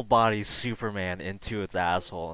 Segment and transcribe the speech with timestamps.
[0.00, 2.32] full body Superman into its asshole.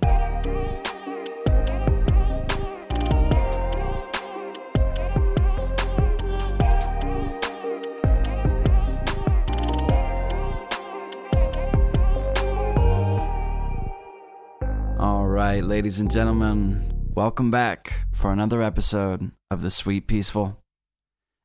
[14.99, 20.63] All right, ladies and gentlemen, welcome back for another episode of The Sweet Peaceful.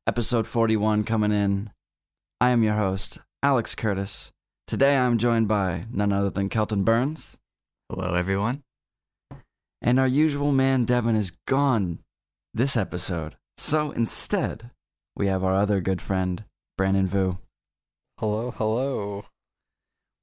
[0.06, 1.70] Episode 41 coming in.
[2.40, 4.30] I am your host, Alex Curtis.
[4.66, 7.36] Today I'm joined by none other than Kelton Burns,
[7.90, 8.62] Hello, everyone.
[9.80, 11.98] and our usual man Devin is gone
[12.54, 13.36] this episode.
[13.58, 14.70] So instead,
[15.16, 16.44] we have our other good friend,
[16.78, 17.38] Brandon Vu.
[18.18, 19.24] Hello, hello.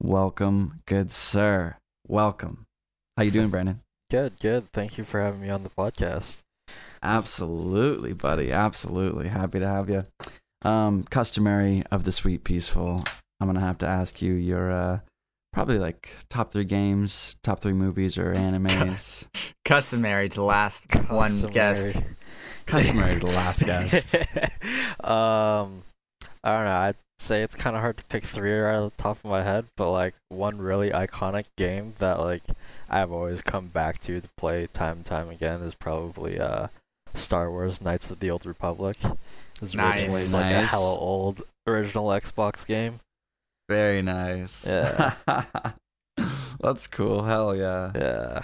[0.01, 1.75] Welcome, good sir.
[2.07, 2.65] Welcome.
[3.17, 3.81] How you doing, Brandon?
[4.09, 4.71] Good, good.
[4.73, 6.37] Thank you for having me on the podcast.
[7.03, 8.51] Absolutely, buddy.
[8.51, 9.27] Absolutely.
[9.27, 10.03] Happy to have you.
[10.63, 13.03] Um, customary of the sweet peaceful.
[13.39, 14.99] I'm gonna have to ask you your uh
[15.53, 19.27] probably like top three games, top three movies or animes.
[19.65, 21.93] Customary to last one guest.
[21.93, 22.15] Customary.
[22.65, 24.15] customary to the last guest.
[25.03, 25.83] um,
[26.43, 26.77] I don't know.
[26.77, 29.43] I'd say it's kind of hard to pick three right off the top of my
[29.43, 32.43] head, but like one really iconic game that like
[32.89, 36.67] I've always come back to to play time and time again is probably uh
[37.15, 38.97] Star Wars: Knights of the Old Republic.
[39.61, 39.95] It's Nice.
[40.13, 40.69] originally like a Nice.
[40.69, 42.99] hella old original Xbox game.
[43.69, 44.65] Very nice.
[44.67, 45.13] Yeah.
[46.59, 47.23] That's cool.
[47.23, 47.91] Hell yeah.
[47.95, 48.41] Yeah.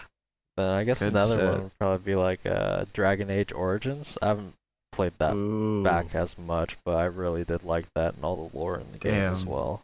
[0.56, 1.50] Then I guess Good another shit.
[1.50, 4.18] one would probably be like uh Dragon Age Origins.
[4.22, 4.54] I haven't
[4.94, 5.84] played that Ooh.
[5.84, 8.98] back as much, but I really did like that and all the lore in the
[9.00, 9.82] game as well.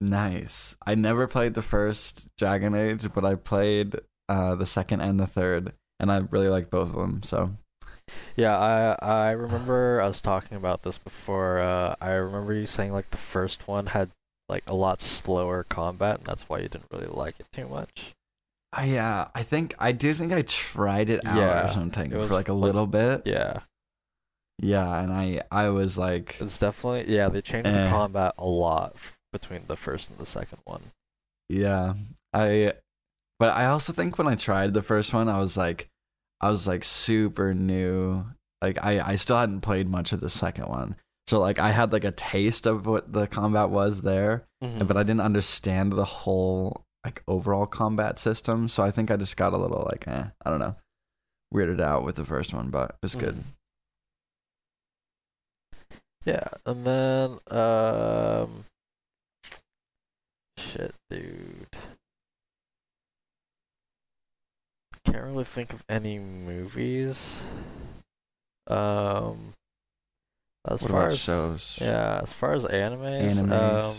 [0.00, 0.76] Nice.
[0.86, 3.96] I never played the first Dragon Age, but I played
[4.28, 7.22] uh the second and the third, and I really like both of them.
[7.22, 7.52] So
[8.36, 11.60] Yeah, I I remember I was talking about this before.
[11.60, 14.10] Uh, I remember you saying like the first one had
[14.48, 18.14] like a lot slower combat, and that's why you didn't really like it too much.
[18.76, 22.28] Uh, yeah, I think I do think I tried it out Yeah, or something was
[22.28, 23.22] for like a little bit.
[23.24, 23.60] Yeah,
[24.58, 27.84] Yeah, and I I was like, it's definitely yeah they changed Eh.
[27.84, 28.96] the combat a lot
[29.32, 30.82] between the first and the second one.
[31.48, 31.94] yeah,
[32.32, 32.72] I.
[33.38, 35.88] But I also think when I tried the first one, I was like,
[36.40, 38.24] I was like super new.
[38.62, 41.92] Like I I still hadn't played much of the second one, so like I had
[41.92, 44.86] like a taste of what the combat was there, Mhm.
[44.86, 48.68] but I didn't understand the whole like overall combat system.
[48.68, 50.76] So I think I just got a little like, eh, I don't know,
[51.54, 53.36] weirded out with the first one, but it was good.
[53.36, 53.44] Mhm.
[56.24, 58.64] Yeah, and then um,
[60.58, 61.68] shit, dude,
[65.04, 67.42] can't really think of any movies.
[68.66, 69.54] Um,
[70.66, 71.78] as What far about as shows?
[71.80, 73.52] yeah, as far as animes, Animes.
[73.52, 73.96] um,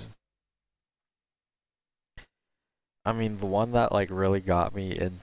[3.06, 5.22] I mean the one that like really got me in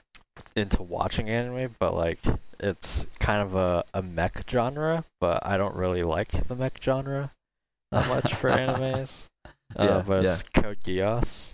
[0.55, 2.19] into watching anime, but like
[2.59, 7.31] it's kind of a, a mech genre, but I don't really like the mech genre
[7.91, 9.11] that much for animes.
[9.75, 10.33] Uh, Yeah, but yeah.
[10.33, 11.53] it's Code Geass.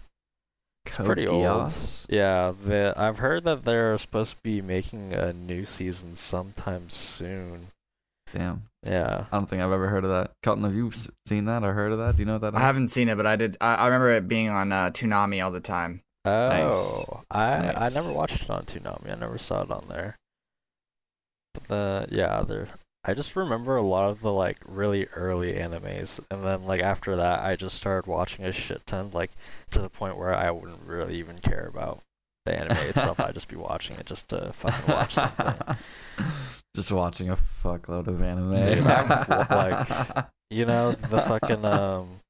[0.85, 1.44] Code pretty old.
[1.44, 2.06] Geass?
[2.09, 7.68] Yeah, the I've heard that they're supposed to be making a new season sometime soon.
[8.34, 9.25] Damn, Yeah.
[9.31, 10.31] I don't think I've ever heard of that.
[10.42, 10.92] Kelton, have you
[11.28, 12.16] seen that or heard of that?
[12.16, 12.56] Do you know what that?
[12.56, 13.58] I haven't seen it, but I did.
[13.59, 16.02] I, I remember it being on uh, Toonami all the time.
[16.24, 19.12] Oh, I I never watched it on Toonami.
[19.12, 20.16] I never saw it on there.
[21.53, 22.70] But the yeah, there.
[23.03, 27.16] I just remember a lot of the like really early animes, and then like after
[27.16, 29.31] that, I just started watching a shit ton, like
[29.72, 32.03] to the point where I wouldn't really even care about
[32.46, 33.19] the anime itself.
[33.19, 35.78] I'd just be watching it just to fucking watch something.
[36.74, 38.53] Just watching a fuckload of anime.
[38.53, 39.46] Yeah,
[40.16, 42.22] like- You know the fucking um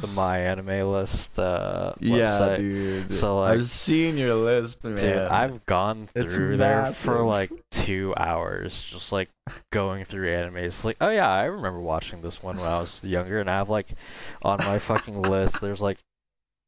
[0.00, 2.56] the my anime list uh yeah, website.
[2.56, 3.14] dude.
[3.14, 4.96] So, like- I've seen your list, man.
[4.96, 9.28] Dude, I've gone through there for like two hours, just like
[9.72, 10.82] going through animes.
[10.82, 13.70] Like, oh yeah, I remember watching this one when I was younger, and I have
[13.70, 13.94] like
[14.42, 15.60] on my fucking list.
[15.60, 15.98] There's like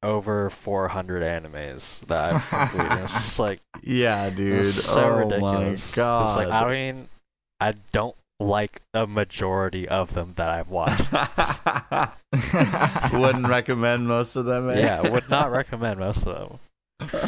[0.02, 3.04] over 400 animes that I've completed.
[3.04, 4.74] It's just like yeah, dude.
[4.74, 5.90] so oh ridiculous.
[5.90, 6.38] my god.
[6.40, 7.08] It's like I mean,
[7.60, 11.10] I don't like a majority of them that I've watched.
[13.12, 14.68] Wouldn't recommend most of them.
[14.70, 14.80] Eh?
[14.80, 16.58] yeah, would not recommend most of
[17.00, 17.20] them.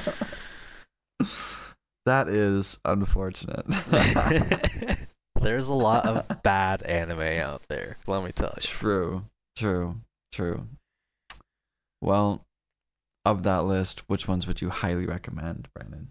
[2.04, 3.64] that is unfortunate.
[5.40, 7.96] There's a lot of bad anime out there.
[8.06, 8.62] Let me tell you.
[8.62, 9.24] true,
[9.56, 9.96] true,
[10.32, 10.66] true.
[12.02, 12.44] Well,
[13.30, 16.08] of that list, which ones would you highly recommend, Brandon?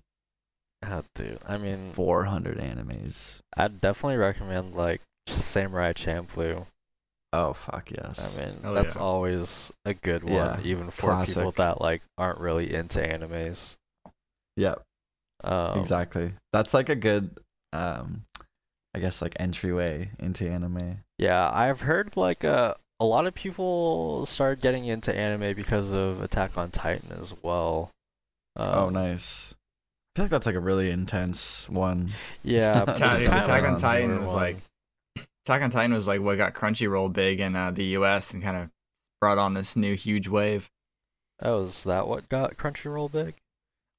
[0.86, 1.40] Oh, dude.
[1.46, 3.40] I mean, 400 animes.
[3.56, 6.68] I'd definitely recommend like Samurai Champloo.
[7.34, 8.38] Oh fuck yes.
[8.40, 9.02] I mean, Oh, that's yeah.
[9.02, 13.75] always a good one, Yeah, even for people that like aren't really into animes.
[14.56, 14.81] Yep.
[15.44, 16.34] Um, exactly.
[16.54, 17.38] That's like a good,
[17.74, 18.24] um,
[18.94, 21.00] I guess like entryway into anime.
[21.18, 26.21] Yeah, I've heard like uh, a lot of people started getting into anime because of
[26.21, 27.91] Attack on Titan as well.
[28.55, 29.53] Um, oh, nice.
[29.53, 32.13] I feel like that's like a really intense one.
[32.44, 34.35] Yeah, Attack- dude, kinda Attack like on Titan was one.
[34.35, 34.57] like
[35.45, 38.33] Attack on Titan was like what got Crunchyroll big in uh, the U.S.
[38.33, 38.69] and kind of
[39.21, 40.69] brought on this new huge wave.
[41.41, 43.35] Oh, is that what got Crunchyroll big?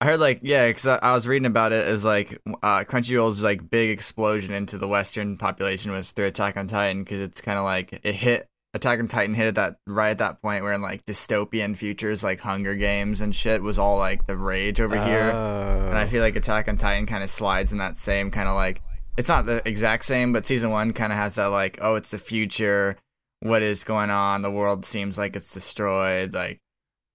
[0.00, 3.42] I heard like yeah, because I, I was reading about it as like uh, Crunchyroll's
[3.42, 7.58] like big explosion into the Western population was through Attack on Titan because it's kind
[7.58, 10.74] of like it hit Attack on Titan hit at that right at that point where
[10.74, 15.02] in like dystopian futures like Hunger Games and shit was all like the rage over
[15.02, 15.86] here, Oh.
[15.88, 18.54] and I feel like Attack on Titan kind of slides in that same kind of
[18.54, 18.82] like
[19.16, 22.10] it's not the exact same, but season one kind of has that like oh it's
[22.10, 22.96] the future,
[23.40, 24.42] what is going on?
[24.42, 26.58] The world seems like it's destroyed, like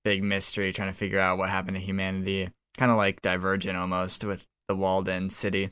[0.03, 4.23] big mystery trying to figure out what happened to humanity kind of like Divergent almost
[4.25, 5.69] with the walled-in city.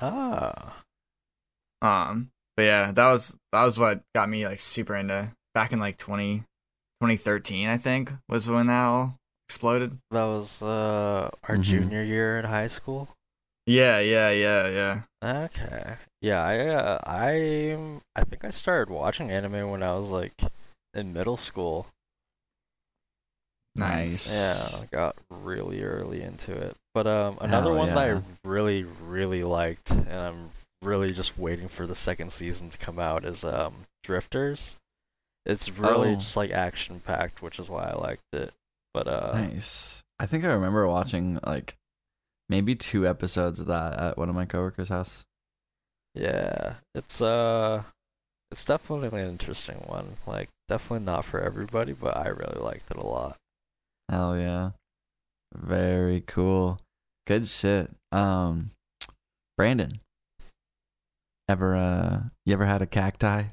[0.00, 0.76] ah.
[1.82, 5.78] Um, but yeah, that was that was what got me like super into back in
[5.78, 6.38] like 20,
[7.00, 9.16] 2013, I think was when that all
[9.48, 9.98] exploded.
[10.10, 11.62] That was uh our Mhm.
[11.62, 13.08] junior year in high school.
[13.66, 15.00] Yeah, yeah, yeah, yeah.
[15.44, 15.96] Okay.
[16.20, 20.34] Yeah, I uh, I I think I started watching anime when I was like
[20.94, 21.86] in middle school.
[23.76, 24.30] Nice.
[24.32, 26.76] Yeah, I got really early into it.
[26.94, 27.98] But um, another Hell one that.
[27.98, 30.50] I really, really liked, and I'm
[30.84, 34.76] really just waiting for the second season to come out, is um, Drifters.
[35.46, 36.14] It's really Oh.
[36.16, 38.52] just like action packed, which is why I liked it.
[38.94, 40.02] But uh, Nice.
[40.18, 41.74] I think I remember watching like
[42.48, 45.24] maybe two episodes of that at one of my coworkers' house.
[46.14, 47.82] yeah, it's uh,
[48.50, 50.16] it's definitely an interesting one.
[50.26, 53.36] Like, definitely not for everybody, but I really liked it a lot.
[54.08, 54.70] Hell yeah.
[55.54, 56.78] Very cool.
[57.26, 57.90] Good shit.
[58.12, 58.70] Um
[59.56, 60.00] Brandon.
[61.48, 63.44] Ever uh you ever had a cacti?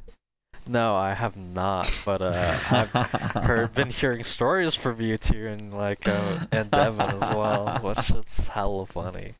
[0.67, 2.89] No, I have not, but uh, I've
[3.43, 8.11] heard, been hearing stories from you two and like uh, and Devin as well, which
[8.11, 9.33] is hella funny.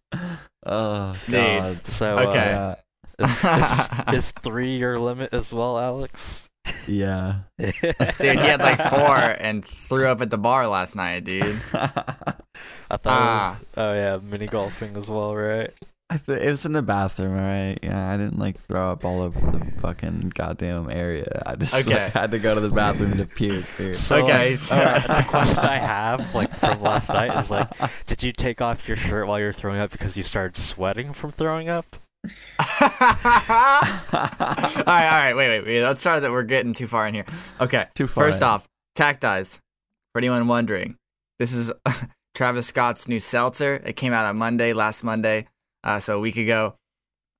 [0.66, 1.34] Oh Dude.
[1.36, 1.88] god.
[1.88, 2.52] So Okay.
[2.54, 2.76] uh,
[3.20, 6.48] is, is, is three your limit as well, Alex?
[6.88, 7.42] yeah.
[7.60, 7.76] Dude,
[8.20, 11.44] he had like four and threw up at the bar last night, dude.
[11.74, 13.56] I thought Ah.
[13.56, 15.72] it was oh yeah, mini golfing as well, right?
[16.14, 17.80] I th- it was in the bathroom, alright?
[17.82, 21.42] Yeah, I didn't like throw up all over the fucking goddamn area.
[21.46, 22.04] I just Okay.
[22.04, 23.96] like, had to go to the bathroom to puke, dude.
[23.96, 27.70] So, Okay, so- alright, the question I have, like from last night, is like,
[28.08, 31.32] did you take off your shirt while you're throwing up because you started sweating from
[31.32, 31.96] throwing up?
[32.60, 35.82] all right, all right, wait, wait, wait.
[35.84, 37.26] Let's start that we're getting too far in here.
[37.60, 37.86] Okay.
[37.96, 38.44] Too far First in.
[38.44, 39.44] off, cacti.
[39.44, 40.98] For anyone wondering,
[41.40, 41.72] this is
[42.36, 43.76] Travis Scott's new seltzer.
[43.86, 45.48] It came out on Monday, last Monday,
[45.84, 46.76] uh, so a week ago.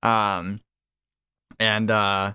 [0.02, 0.60] Um,
[1.58, 2.34] and uh,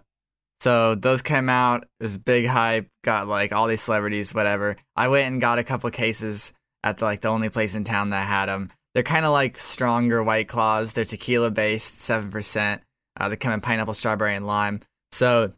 [0.61, 1.87] so those came out.
[1.99, 2.87] It was big hype.
[3.03, 4.77] Got like all these celebrities, whatever.
[4.95, 8.11] I went and got a couple cases at the, like the only place in town
[8.11, 8.71] that had them.
[8.93, 10.93] They're kind of like stronger White Claws.
[10.93, 12.81] They're tequila based, seven percent.
[13.19, 14.81] Uh, they come in pineapple, strawberry, and lime.
[15.11, 15.53] So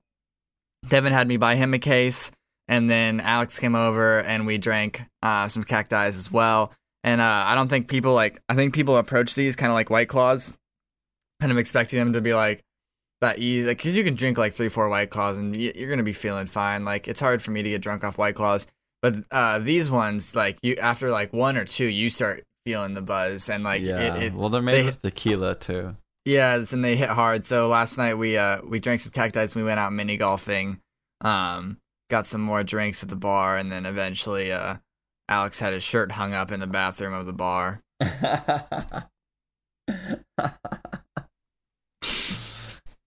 [0.87, 2.31] Devin had me buy him a case,
[2.67, 6.73] and then Alex came over and we drank uh, some cacti as well.
[7.03, 8.41] And uh, I don't think people like.
[8.49, 10.53] I think people approach these kind of like White Claws,
[11.39, 12.61] kind of expecting them to be like
[13.21, 13.67] that easy.
[13.67, 16.13] Like, cause you can drink like three, four White Claws and y- you're gonna be
[16.13, 16.83] feeling fine.
[16.85, 18.67] Like, it's hard for me to get drunk off White Claws,
[19.01, 23.01] but uh, these ones, like you after like one or two, you start feeling the
[23.01, 24.15] buzz and like yeah.
[24.15, 25.95] it, it well, they're made they- with tequila too.
[26.25, 27.45] yeah, and they hit hard.
[27.45, 30.79] So last night we uh we drank some cacti and we went out mini golfing.
[31.21, 31.77] Um,
[32.09, 34.77] got some more drinks at the bar, and then eventually uh
[35.29, 37.81] Alex had his shirt hung up in the bathroom of the bar.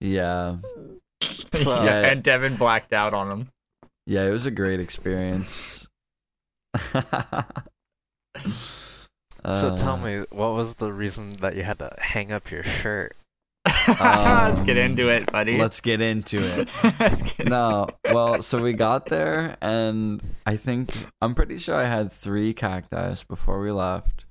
[0.00, 0.56] yeah.
[1.20, 1.38] So-
[1.84, 3.48] yeah, and Devin blacked out on him.
[4.06, 5.86] Yeah, it was a great experience.
[6.76, 7.02] So
[9.44, 13.16] Uh, tell me, what was the reason that you had to hang up your shirt?
[13.66, 15.54] Let's get into it, buddy.
[15.54, 16.68] Um, Let's get into it.
[17.36, 22.12] Get no, well, so we got there, and I think I'm pretty sure I had
[22.12, 24.26] three cacti before we left.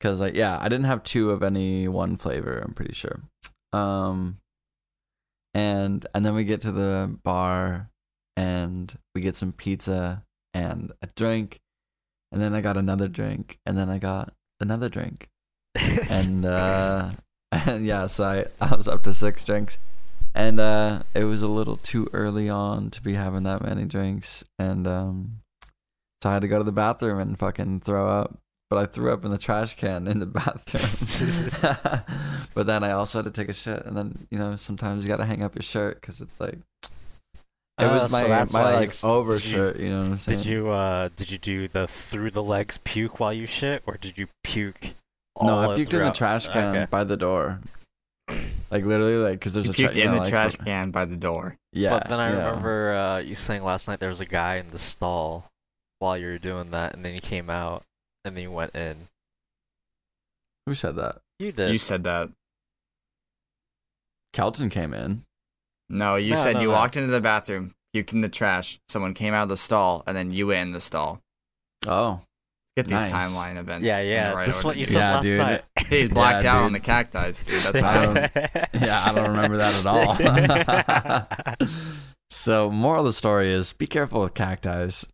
[0.00, 2.62] Cause like, yeah, I didn't have two of any one flavor.
[2.64, 3.20] I'm pretty sure.
[3.72, 4.38] Um,
[5.54, 7.90] and and then we get to the bar,
[8.36, 10.22] and we get some pizza
[10.54, 11.58] and a drink,
[12.30, 15.28] and then I got another drink, and then I got another drink,
[15.74, 17.10] and uh,
[17.52, 19.78] and yeah, so I I was up to six drinks,
[20.34, 24.44] and uh, it was a little too early on to be having that many drinks,
[24.58, 25.40] and um,
[26.22, 28.38] so I had to go to the bathroom and fucking throw up.
[28.70, 31.50] But I threw up in the trash can in the bathroom.
[32.54, 35.08] but then I also had to take a shit, and then you know sometimes you
[35.08, 36.58] got to hang up your shirt because it's like
[37.78, 40.18] it Uh, was so my that's my like s- over you- You know what I'm
[40.18, 40.38] saying?
[40.40, 43.96] Did you uh did you do the through the legs puke while you shit, or
[43.96, 44.88] did you puke?
[45.46, 46.86] No, I puked in the trash can Okay.
[46.90, 47.60] by the door.
[48.70, 50.56] Like literally, like because there's You a tra- puked you in know, the like, trash
[50.56, 51.56] can by the door.
[51.72, 52.46] Yeah, but then I yeah.
[52.48, 55.44] remember uh, you saying last night there was a guy in the stall
[56.00, 57.84] while you were doing that, and then he came out,
[58.24, 59.08] and then you went in.
[60.66, 61.18] Who said that?
[61.38, 61.72] You did.
[61.72, 62.30] You said that.
[64.32, 65.22] Kelton came in.
[65.88, 66.74] No, you No, said no, you no.
[66.74, 68.78] walked into the bathroom, puked in the trash.
[68.88, 71.20] Someone came out of the stall, and then you went in the stall.
[71.86, 72.20] Oh,
[72.78, 73.10] Get these Nice.
[73.12, 73.84] timeline events.
[73.84, 74.30] yeah, in the yeah.
[74.34, 74.92] right this is what you dude.
[74.92, 75.38] said Yeah, last dude.
[75.38, 75.64] night.
[75.90, 77.60] He's blacked Yeah, out on the cacti, dude.
[77.62, 78.04] That's I why.
[78.04, 78.30] don't-
[78.82, 81.66] yeah, I don't remember that at all.
[82.30, 84.84] so, moral of the story is be careful with cacti.
[84.84, 85.08] It's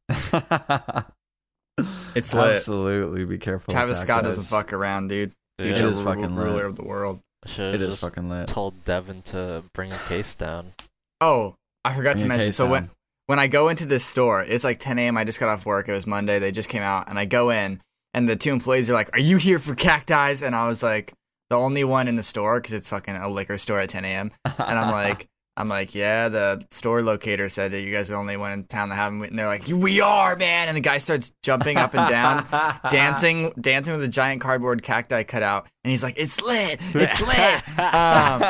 [2.34, 2.56] lit.
[2.56, 3.72] Absolutely, be careful.
[3.72, 4.28] Travis with Scott cacti.
[4.28, 5.32] doesn't fuck around, dude.
[5.58, 6.44] Dude, It Future is ru- fucking lit.
[6.46, 7.20] ruler of the world.
[7.56, 8.46] It is fucking lit.
[8.46, 10.72] told Devin to bring a case down.
[11.20, 11.54] Oh,
[11.84, 12.52] I forgot to Bring your mention.
[12.52, 12.70] So down.
[12.70, 12.90] when
[13.38, 15.16] I go into this store, it's like 10 a.m.
[15.16, 15.88] I just got off work.
[15.88, 16.38] It was Monday.
[16.38, 17.80] They just came out, and I go in,
[18.12, 21.14] and the two employees are like, "Are you here for cacti's?" And I was like,
[21.50, 24.30] the only one in the store because it's fucking a liquor store at 10 a.m.
[24.44, 28.18] And I'm like, I'm like, yeah, the store locator said that you guys are the
[28.18, 29.22] only one in town that have them.
[29.22, 30.66] And they're like, we are, man.
[30.66, 32.46] And the guy starts jumping up and down,
[32.90, 35.68] dancing, dancing with a giant cardboard cacti cutout.
[35.84, 37.78] And he's like, it's lit, it's lit.
[37.78, 38.42] Um,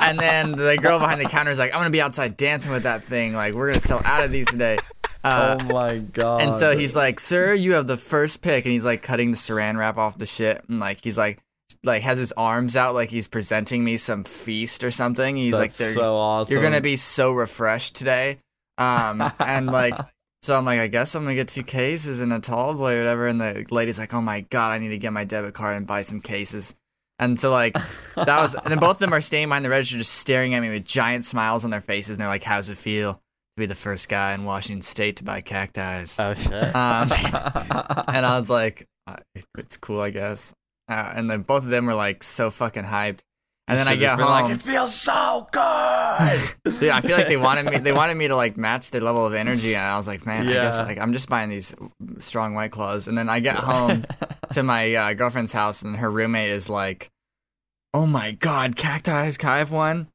[0.00, 2.84] and then the girl behind the counter is like, I'm gonna be outside dancing with
[2.84, 3.34] that thing.
[3.34, 4.78] Like, we're gonna sell out of these today.
[5.22, 6.40] Uh, oh my god!
[6.40, 9.36] and so he's like, "Sir, you have the first pick," and he's like cutting the
[9.36, 11.40] saran wrap off the shit, and like he's like,
[11.84, 15.36] like has his arms out like he's presenting me some feast or something.
[15.36, 16.52] He's like, "They're- so awesome.
[16.52, 18.38] "You're gonna be so refreshed today,"
[18.78, 19.94] um, and like.
[20.42, 22.98] So I'm like, I guess I'm gonna get two cases and a tall boy, or
[23.00, 23.26] whatever.
[23.26, 25.86] And the lady's like, Oh my god, I need to get my debit card and
[25.86, 26.74] buy some cases.
[27.18, 29.98] And so like that was, and then both of them are standing behind the register,
[29.98, 32.78] just staring at me with giant smiles on their faces, and they're like, "How's it
[32.78, 33.20] feel to
[33.58, 36.06] be the first guy in Washington State to buy cacti.
[36.18, 36.74] Oh shit.
[36.74, 38.88] Um, and I was like,
[39.58, 40.54] "It's cool, I guess."
[40.90, 43.20] Uh, and then both of them were like so fucking hyped.
[43.68, 44.28] And then I get home.
[44.28, 45.60] Like, it feels so good.
[46.82, 47.78] yeah, I feel like they wanted me.
[47.78, 50.48] They wanted me to like match their level of energy, and I was like, man,
[50.48, 51.72] I guess like I'm just buying these
[52.18, 53.06] strong white claws.
[53.06, 54.04] And then I get home
[54.54, 57.10] to my uh, girlfriend's house, and her roommate is like,
[57.94, 59.30] "Oh my god, cacti!
[59.30, 60.08] Can I have one?"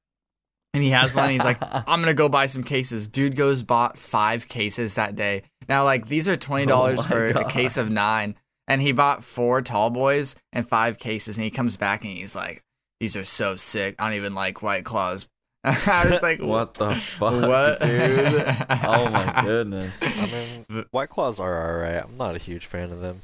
[0.73, 1.29] And he has one.
[1.29, 5.43] He's like, "I'm gonna go buy some cases." Dude goes bought five cases that day.
[5.69, 8.35] Now, like these are twenty dollars Oh for a case of nine,
[8.67, 11.37] and he bought four tall boys and five cases.
[11.37, 12.61] And he comes back and he's like,
[12.99, 13.95] "These are so sick.
[13.99, 15.27] I don't even like white claws."
[15.65, 17.79] I was like, what the fuck, What?
[17.79, 18.45] dude?
[18.83, 19.99] Oh my goodness.
[20.03, 20.25] I
[20.67, 22.03] mean, White Claws are alright.
[22.03, 23.23] I'm not a huge fan of them.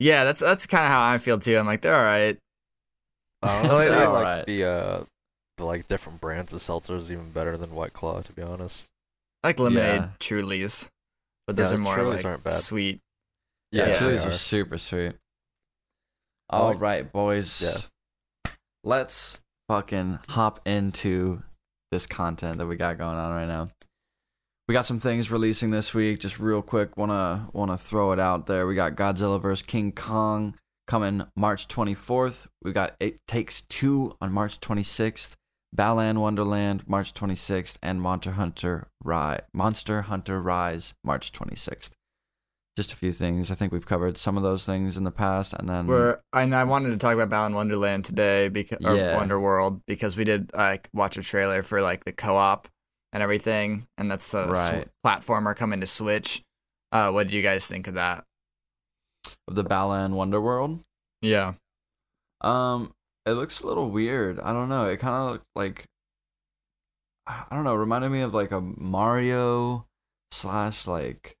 [0.00, 1.56] Yeah, that's that's kind of how I feel too.
[1.56, 2.36] I'm like, they're all right.
[3.42, 4.46] Honestly, they're like alright.
[4.46, 5.04] the uh,
[5.58, 8.84] the like different brands of seltzers even better than White Claw, to be honest.
[9.44, 10.08] I like lemonade Yeah.
[10.20, 10.88] Trulies,
[11.46, 12.52] but those Yeah, are more Trulies like aren't bad.
[12.54, 13.00] sweet.
[13.72, 13.98] Yeah, Yeah.
[13.98, 14.32] chilies are are.
[14.32, 15.14] super sweet.
[16.50, 17.60] All like- right, boys.
[17.62, 18.52] Yeah.
[18.84, 21.42] Let's fucking hop into
[21.90, 23.68] this content that we got going on right now.
[24.68, 26.20] We got some things releasing this week.
[26.20, 28.66] Just real quick, wanna wanna throw it out there.
[28.66, 32.48] We got Godzilla vs King Kong coming March 24th.
[32.62, 35.36] We got It Takes Two on March 26th.
[35.74, 41.92] Balan Wonderland March 26th, and Monster Hunter Rise, Monster Hunter Rise March 26th.
[42.76, 43.50] Just a few things.
[43.50, 46.54] I think we've covered some of those things in the past, and then We're and
[46.54, 49.18] I wanted to talk about Balan Wonderland today because or Yeah.
[49.20, 52.68] Wonderworld because we did like watch a trailer for like the co-op
[53.12, 54.86] and everything, and that's the Right.
[54.86, 56.42] sw- platformer coming to Switch.
[56.92, 58.24] Uh, what did you guys think of that?
[59.46, 60.82] of the Balan Wonderworld.
[61.20, 61.54] Yeah,
[62.40, 62.92] Um,
[63.26, 64.40] it looks a little weird.
[64.40, 64.88] I don't know.
[64.88, 65.84] It kind of looked like
[67.26, 67.74] I don't know.
[67.74, 69.86] Reminded me of like a Mario
[70.32, 71.36] slash like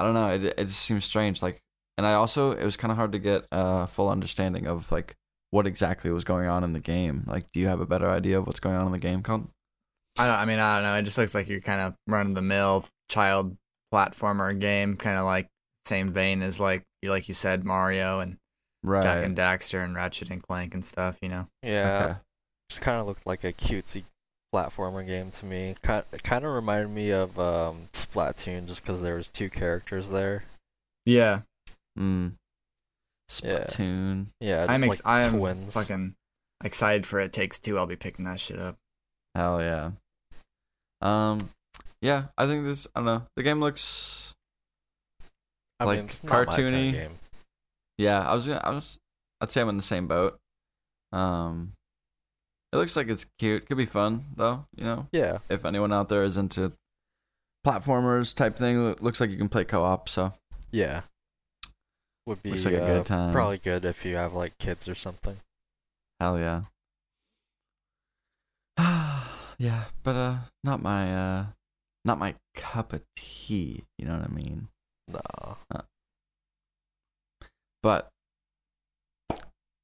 [0.00, 0.30] I don't know.
[0.30, 1.42] It it just seems strange.
[1.42, 1.60] Like,
[1.98, 5.16] and I also it was kind of hard to get a full understanding of like
[5.50, 7.24] what exactly was going on in the game.
[7.26, 9.48] Like, do you have a better idea of what's going on in the game, Colin?
[10.18, 10.94] I don't, I mean I don't know.
[10.94, 13.56] It just looks like you're kind of run of the mill child
[13.92, 15.48] platformer game, kind of like
[15.86, 18.36] same vein as like you like you said Mario and
[18.82, 19.02] Right.
[19.02, 21.18] Jak and Daxter and Ratchet and Clank and stuff.
[21.20, 21.46] You know.
[21.62, 22.18] Yeah, Okay.
[22.70, 24.04] just kind of looked like a cutesy
[24.54, 25.76] platformer game to me.
[25.82, 30.44] Kind kind of reminded me of um, Splatoon, just because there was two characters there.
[31.06, 31.40] Yeah,
[31.98, 32.32] Mm.
[33.30, 34.26] Splatoon.
[34.40, 35.72] Yeah, just I'm ex- like I am twins.
[35.74, 36.14] fucking
[36.64, 37.32] excited for it.
[37.32, 37.78] Takes two.
[37.78, 38.76] I'll be picking that shit up.
[39.34, 39.90] Hell yeah.
[41.00, 41.50] Um,
[42.02, 42.86] yeah, I think this.
[42.94, 43.22] I don't know.
[43.36, 44.32] The game looks.
[45.78, 47.08] I Like, mean, it's not my kind of cartoony.
[47.98, 48.46] Yeah, I was.
[48.48, 48.98] gonna- I was.
[49.40, 50.38] I'd say I'm in the same boat.
[51.12, 51.72] Um,
[52.72, 53.66] it looks like it's cute.
[53.66, 54.66] Could be fun though.
[54.76, 56.72] You know, Yeah, if anyone out there is into
[57.66, 60.08] platformers type thing, lo- looks like you can play co-op.
[60.08, 60.32] So
[60.70, 61.02] yeah.
[62.26, 63.32] Would be Looks like a uh, good time.
[63.32, 65.36] probably good if you have like kids or something.
[66.20, 66.62] hell yeah.
[69.58, 71.44] yeah, but uh, not my uh,
[72.04, 73.84] not my cup of tea.
[73.98, 74.68] You know what I mean?
[75.08, 75.56] No.
[77.82, 78.10] but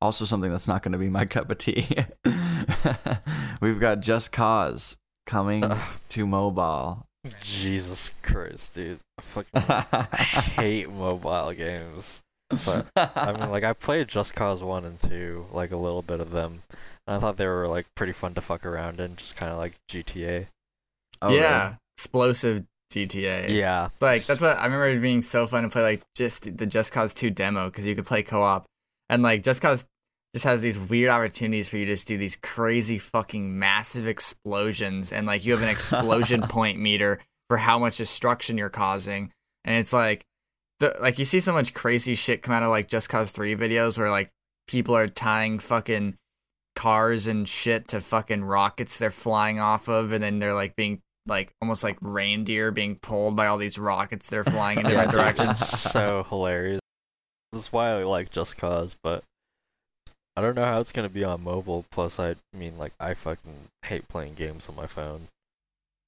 [0.06, 1.88] also something that's not going to be my cup of tea.
[3.60, 4.96] We've got Just Cause
[5.26, 5.78] coming Ugh.
[6.10, 7.06] to mobile.
[7.42, 9.00] Jesus Christ, dude.
[9.18, 10.16] I fucking
[10.62, 12.20] hate mobile games.
[12.64, 16.20] But I mean, like I played Just Cause one and two, like a little bit
[16.20, 16.62] of them.
[17.06, 19.58] And I thought they were like pretty fun to fuck around in, just kind of
[19.58, 20.46] like GTA.
[21.22, 23.48] Oh, yeah, explosive GTA.
[23.48, 26.56] Yeah, It's like that's what I remember it being so fun to play like just
[26.58, 28.66] the Just Cause 2 demo because you could play co-op
[29.08, 29.84] and like Just Cause
[30.36, 35.10] just has these weird opportunities for you to just do these crazy fucking massive explosions
[35.10, 39.32] and like you have an explosion point meter for how much destruction you're causing
[39.64, 40.26] and it's like
[40.78, 43.56] the, like you see so much crazy shit come out of like Just Cause 3
[43.56, 44.30] videos where like
[44.68, 46.18] people are tying fucking
[46.74, 51.00] cars and shit to fucking rockets they're flying off of and then they're like being
[51.26, 55.12] like almost like reindeer being pulled by all these rockets that are flying in different
[55.12, 55.66] directions.
[55.66, 56.80] so hilarious.
[57.54, 59.24] That's why I like Just Cause, but
[60.36, 61.84] I don't know how it's gonna be on mobile.
[61.90, 65.28] Plus, I mean, like I fucking hate playing games on my phone.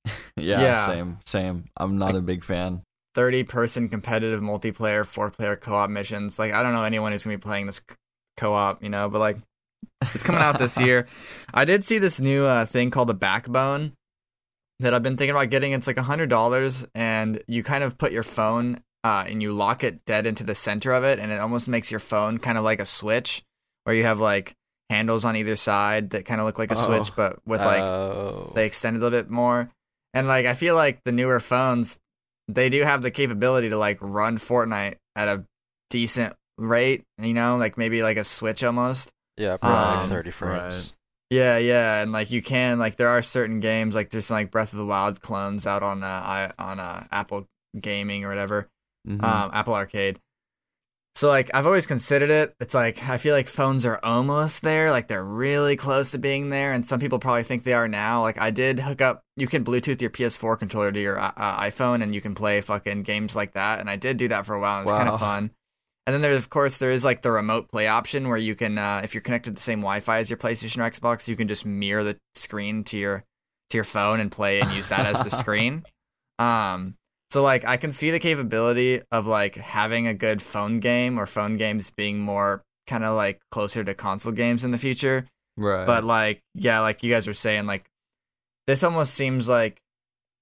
[0.36, 0.86] yeah, Yeah.
[0.86, 1.64] same, same.
[1.76, 2.82] I'm not a big fan.
[3.14, 6.38] 30 person competitive multiplayer, four player co op missions.
[6.38, 7.80] Like, I don't know anyone who's going to be playing this
[8.36, 9.38] co op, you know, but like,
[10.02, 11.06] it's coming out this year.
[11.54, 13.92] I did see this new uh, thing called the backbone
[14.78, 15.72] that I've been thinking about getting.
[15.72, 19.82] It's like a $100, and you kind of put your phone uh, and you lock
[19.82, 22.62] it dead into the center of it, and it almost makes your phone kind of
[22.62, 23.42] like a switch
[23.88, 24.54] where you have like
[24.90, 26.86] handles on either side that kind of look like a Oh.
[26.86, 29.70] switch, but with like oh, they extend a little bit more.
[30.14, 31.98] And like I feel like the newer phones,
[32.48, 35.44] they do have the capability to like run Fortnite at a
[35.90, 39.10] decent rate, you know, like maybe like a Switch almost.
[39.36, 40.74] yeah, probably um, 30 frames.
[40.76, 40.92] right.
[41.30, 44.50] Yeah, yeah, and like you can like there are certain games like there's some like
[44.50, 47.46] Breath of the Wild clones out on uh I, on uh Apple
[47.78, 48.68] Gaming or whatever,
[49.06, 49.22] Mhm.
[49.22, 50.18] um Apple Arcade.
[51.14, 52.54] So like I've always considered it.
[52.60, 56.50] It's like I feel like phones are almost there, like they're really close to being
[56.50, 58.22] there, and some people probably think they are now.
[58.22, 61.60] Like I did hook up, you can Bluetooth your PS4 controller to your uh, uh,
[61.62, 63.80] iPhone, and you can play fucking games like that.
[63.80, 64.78] And I did do that for a while.
[64.80, 65.14] and It's kind Wow.
[65.14, 65.50] of fun.
[66.06, 68.78] And then there's of course there is like the remote play option where you can,
[68.78, 71.48] uh, if you're connected to the same Wi-Fi as your PlayStation or Xbox, you can
[71.48, 73.24] just mirror the screen to your
[73.70, 75.82] to your phone and play and use that as the screen.
[76.40, 76.94] Um,
[77.30, 81.26] so like I can see the capability of like having a good phone game or
[81.26, 85.26] phone games being more kind of like closer to console games in the future.
[85.56, 85.86] right.
[85.86, 87.84] But like yeah, like you guys were saying, like
[88.66, 89.80] this almost seems like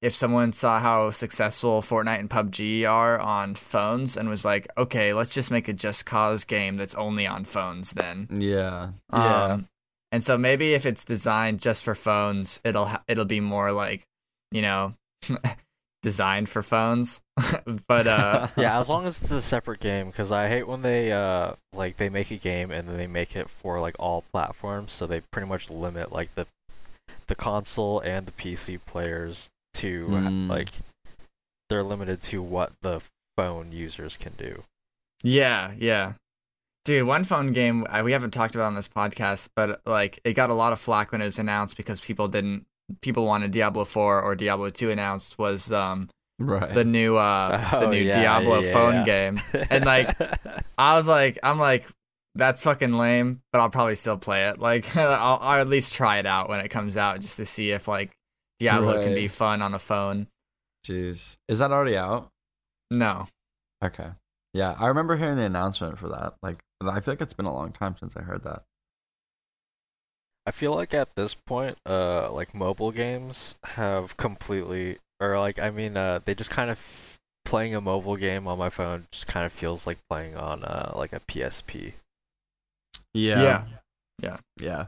[0.02, 5.14] if someone saw how successful Fortnite and PUBG are on phones and was like, okay,
[5.14, 8.28] let's just make a Just Cause game that's only on phones then.
[8.30, 9.44] yeah, Yeah.
[9.44, 9.68] Um,
[10.12, 14.06] and so maybe if it's designed just for phones, it'll ha- it'll be more like,
[14.52, 14.94] you know,
[16.06, 17.20] designed for phones.
[17.88, 21.10] but uh yeah, as long as it's a separate game, because I hate when they
[21.10, 24.92] uh like they make a game and then they make it for like all platforms,
[24.92, 26.46] so they pretty much limit like the
[27.26, 30.48] the console and the PC players to Mm.
[30.48, 30.68] like
[31.68, 33.00] they're limited to what the
[33.36, 34.62] phone users can do.
[35.24, 36.12] yeah, yeah.
[36.84, 40.34] Dude, one phone game uh, we haven't talked about on this podcast, but like it
[40.34, 42.64] got a lot of flack when it was announced because people didn't
[43.00, 46.72] people wanted Diablo 4 or Diablo 2 announced was um right.
[46.74, 49.04] the new uh the Oh, new yeah, Diablo yeah, phone yeah.
[49.04, 49.42] game.
[49.70, 50.16] And like
[50.78, 51.86] I was like, I'm like,
[52.34, 54.58] that's fucking lame, but I'll probably still play it.
[54.58, 57.70] Like, I'll, I'll at least try it out when it comes out just to see
[57.70, 58.12] if like
[58.58, 60.26] Diablo can be fun on a phone.
[60.86, 62.28] Jeez, is that already out?
[62.90, 63.26] No,
[63.84, 64.08] Okay.
[64.54, 66.34] Yeah, I remember hearing the announcement for that.
[66.42, 68.62] Like, I feel like it's been a long time since I heard that.
[70.46, 75.70] I feel like at this point, uh, like mobile games have completely, or like I
[75.70, 76.78] mean, uh, they just kind of
[77.44, 80.92] playing a mobile game on my phone just kind of feels like playing on uh
[80.96, 81.92] like a PSP.
[83.14, 83.42] Yeah.
[83.42, 83.64] Yeah.
[84.22, 84.36] Yeah.
[84.58, 84.86] Yeah.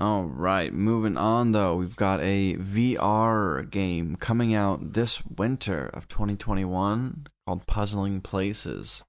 [0.00, 6.06] All right, moving on though, we've got a VR game coming out this winter of
[6.06, 9.02] 2021 called Puzzling Places.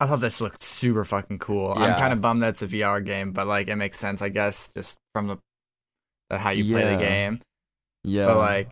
[0.00, 1.74] I thought this looked super fucking cool.
[1.76, 1.86] Yeah.
[1.86, 4.28] I'm kind of bummed that it's a VR game, but like it makes sense, I
[4.28, 5.38] guess, just from the,
[6.30, 7.40] the how you play the game.
[8.04, 8.26] Yeah.
[8.26, 8.70] But like,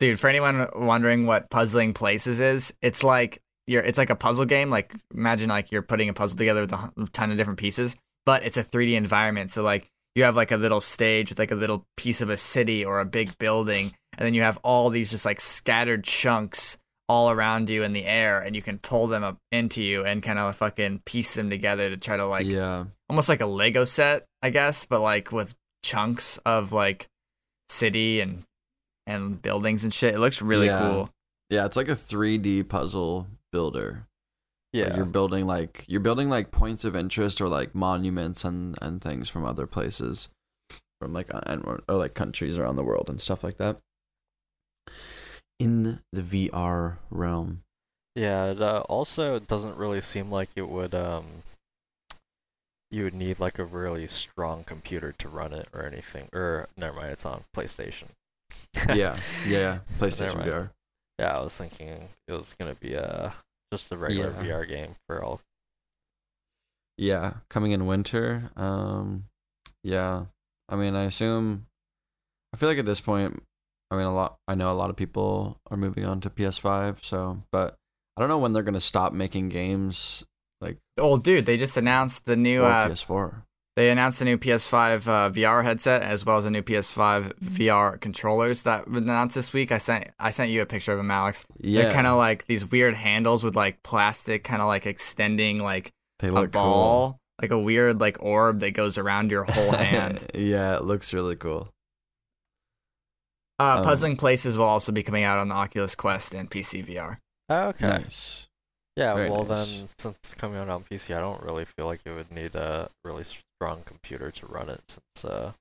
[0.00, 4.44] dude, for anyone wondering what puzzling places is, it's like you're it's like a puzzle
[4.44, 4.68] game.
[4.70, 7.94] Like imagine like you're putting a puzzle together with a ton of different pieces,
[8.26, 9.52] but it's a 3D environment.
[9.52, 12.36] So like you have like a little stage with like a little piece of a
[12.36, 16.78] city or a big building, and then you have all these just like scattered chunks
[17.08, 20.22] all around you in the air, and you can pull them up into you and
[20.22, 22.84] kind of fucking piece them together to try to like yeah.
[23.08, 27.08] almost like a Lego set, I guess, but like with chunks of like
[27.68, 28.42] city and
[29.06, 30.14] and buildings and shit.
[30.14, 30.80] It looks really Yeah.
[30.80, 31.10] cool.
[31.50, 34.06] Yeah, it's like a 3D puzzle builder.
[34.72, 34.96] Like, Yeah.
[34.96, 39.28] you're building like you're building like points of interest or like monuments and and things
[39.28, 40.30] from other places
[41.00, 43.78] from like uh, and or, or like countries around the world and stuff like that.
[45.58, 47.62] In the VR realm.
[48.16, 51.42] Yeah, it uh, also doesn't really seem like it would um
[52.90, 56.28] you would need like a really strong computer to run it or anything.
[56.32, 58.06] Or never mind, it's on PlayStation.
[58.88, 59.78] Yeah, yeah, yeah.
[59.98, 60.44] PlayStation.
[60.44, 60.70] VR.
[61.18, 63.30] Yeah, I was thinking it was gonna be uh
[63.72, 64.44] just a regular Yeah.
[64.44, 65.40] VR game for all.
[66.96, 68.50] Yeah, coming in winter.
[68.56, 69.24] Um,
[69.82, 70.26] yeah.
[70.68, 71.66] I mean, I assume.
[72.52, 73.42] I feel like at this point,
[73.94, 74.36] I mean, a lot.
[74.48, 77.02] I know a lot of people are moving on to PS5.
[77.02, 77.76] So, but
[78.16, 80.24] I don't know when they're gonna stop making games
[80.60, 82.64] like Oh, dude, they just announced the new.
[82.64, 83.42] Uh, PS4.
[83.76, 88.00] they announced the new PS5 uh, VR headset as well as the new PS5 VR
[88.00, 89.72] controllers that were announced this week.
[89.72, 91.44] I sent I sent you a picture of them, Alex.
[91.58, 95.58] Yeah, They're kind of like these weird handles with like plastic, kind of like extending
[95.58, 100.24] like they a ball, like a weird like orb that goes around your whole hand.
[100.34, 101.68] yeah, it looks really cool.
[103.60, 106.82] Uh, Um, Puzzling Places will also be coming out on the Oculus Quest and PC
[106.84, 107.18] VR.
[107.48, 107.86] Oh, okay.
[107.88, 108.48] Nice.
[108.96, 109.78] Yeah, Very well nice.
[109.78, 112.54] then, since it's coming out on PC, I don't really feel like you would need
[112.54, 113.24] a really
[113.56, 114.82] strong computer to run it.
[114.88, 115.52] Since, uh,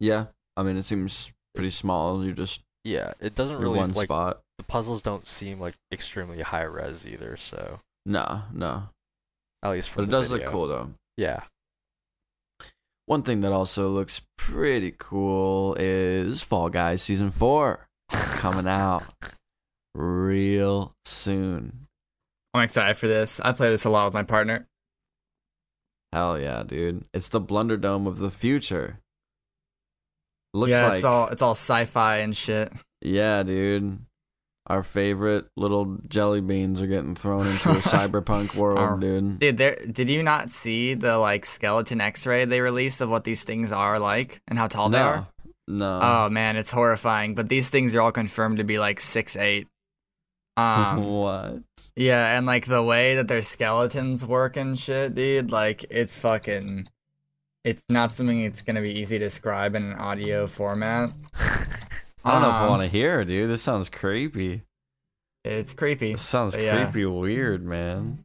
[0.00, 0.26] Yeah,
[0.56, 2.24] I mean, it seems pretty small.
[2.24, 4.40] You just yeah, it doesn't really one like spot.
[4.58, 7.36] the puzzles don't seem like extremely high res either.
[7.36, 8.88] So No, no,
[9.62, 10.44] at least but from it does video.
[10.46, 10.90] look cool though.
[11.16, 11.42] Yeah,
[13.08, 19.02] One thing that also looks pretty cool is Fall Guys season four coming out
[19.94, 21.86] real soon.
[22.52, 23.40] I'm excited for this.
[23.40, 24.68] I play this a lot with my partner.
[26.12, 27.06] Hell yeah, dude!
[27.14, 28.98] It's the Blunderdome of the future.
[30.52, 32.70] Looks yeah, like it's all it's all sci-fi and shit.
[33.00, 34.00] yeah, dude.
[34.68, 39.38] Our favorite little jelly beans are getting thrown into a cyberpunk world, Our- dude.
[39.38, 43.44] Dude, there did you not see the like skeleton X-ray they released of what these
[43.44, 45.26] things are like and how tall they are?
[45.66, 46.00] no, no.
[46.02, 47.34] Oh man, it's horrifying.
[47.34, 49.66] But these things are all confirmed to be like six eight.
[50.58, 51.58] Um, what?
[51.94, 56.88] yeah, and like the way that their skeletons work and shit, dude, like it's fucking.
[57.62, 61.12] It's not something that's gonna be easy to describe in an audio format.
[62.28, 63.48] I don't know if I Um, want to hear, dude.
[63.50, 64.62] This sounds creepy.
[65.44, 66.12] It's creepy.
[66.12, 66.84] This sounds yeah.
[66.84, 68.24] creepy, weird, man.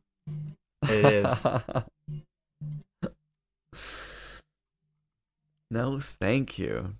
[0.83, 1.45] It is.
[5.71, 6.95] no, thank you.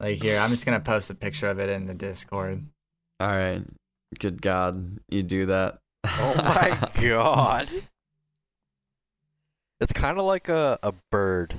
[0.00, 2.62] Like here, I'm just gonna post a picture of it in the Discord.
[3.20, 3.62] All right.
[4.18, 5.78] Good God, you do that.
[6.04, 7.68] oh my god,
[9.80, 11.54] it's kind of like a a bird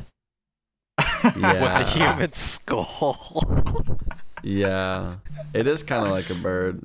[1.00, 1.32] Yeah.
[1.34, 3.44] with a human skull.
[4.48, 5.16] Yeah,
[5.54, 6.84] it is kind of like a bird.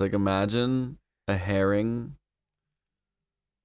[0.00, 2.16] Like imagine a herring.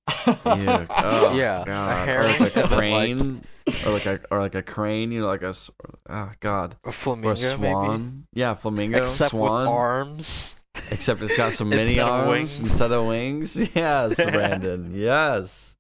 [0.28, 3.44] Oh, Yeah, a herring or like a then, like- crane,
[3.86, 5.12] or like a or like a crane.
[5.12, 5.70] You know, like a s-
[6.10, 8.26] oh God, a flamingo, or a swan.
[8.34, 8.62] Yeah, maybe.
[8.62, 9.62] flamingo, Except swan.
[9.62, 10.56] with arms.
[10.92, 12.60] Except it's got some mini Instead of arms wings.
[12.60, 13.70] instead of wings.
[13.76, 14.92] Yes, Brandon.
[14.96, 15.76] yes.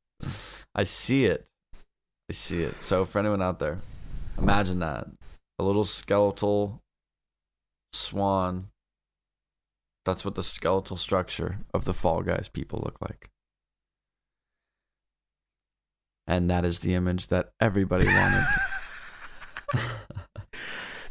[0.75, 1.45] I see it.
[2.29, 2.83] I see it.
[2.83, 3.79] So for anyone out there,
[4.37, 5.07] imagine that.
[5.59, 6.81] A little skeletal
[7.97, 8.67] swan.
[10.05, 13.29] That's what the skeletal structure of the Fall Guys people look like.
[16.25, 18.45] And that is the image that everybody wanted.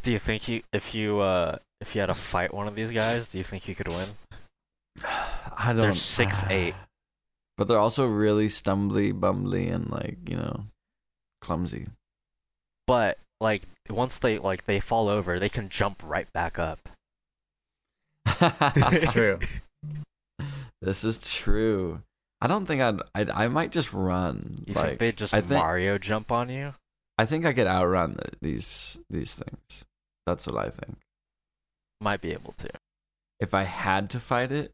[0.03, 2.91] Do you think you, if you, uh, if you had to fight one of these
[2.91, 4.09] guys, do you think you could win?
[5.05, 5.77] I don't
[6.17, 6.75] They're 6'8".
[7.57, 10.67] But they're also really stumbly, bumbly, and like, you know,
[11.41, 11.89] clumsy.
[12.87, 16.89] But like once they like they fall over, they can jump right back up.
[18.41, 19.39] That's true.
[20.83, 22.03] This is true.
[22.41, 24.63] I don't think I'd, I'd I might just run.
[24.67, 26.75] You like think they just I think Mario jump on you?
[27.17, 29.85] I think I could outrun the, these these things.
[30.27, 30.99] That's what I think.
[32.01, 32.69] Might be able to.
[33.41, 34.73] If I had to fight it,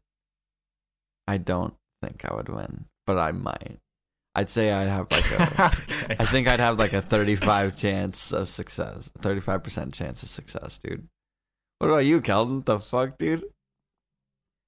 [1.25, 2.85] I don't think I would win.
[3.07, 3.77] but I might.
[4.35, 5.43] I'd say I'd have like a.
[6.03, 6.15] okay.
[6.19, 9.11] I think I'd have like a 35 chance of success.
[9.19, 11.07] 35% chance of success, dude.
[11.79, 12.61] What about you, Kelton?
[12.65, 13.41] The fuck, dude?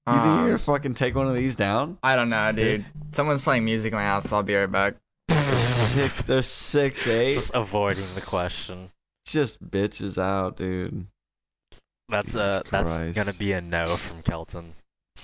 [0.08, 1.98] You think you're gonna Um, fucking take one of these down?
[2.04, 2.86] I don't know, dude.
[3.12, 4.96] Someone's playing music in my house, so I'll be right back.
[5.30, 6.22] They're six.
[6.22, 7.34] They're six eight.
[7.36, 8.92] Just avoiding the question.
[9.26, 11.08] Just bitches out, dude.
[12.10, 13.16] That's Jesus uh that's Christ.
[13.16, 14.76] gonna be a no from Kelton.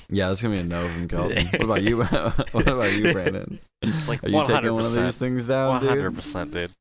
[0.09, 1.47] Yeah, that's gonna be a no from Kelton.
[1.51, 1.97] what about you?
[2.51, 3.59] what about you, Brandon?
[4.07, 6.15] Like Are you taking one of these things down, One hundred dude?
[6.15, 6.71] percent, dude.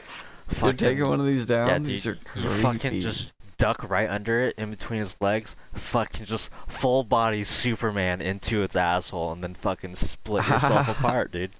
[0.00, 1.68] You're Fucking- taking one of these down.
[1.68, 2.48] Yeah, these dude, are creepy.
[2.48, 5.56] You fucking just duck right under it, in between his legs,
[5.90, 11.52] fucking just full body Superman into its asshole, and then fucking split yourself apart, dude.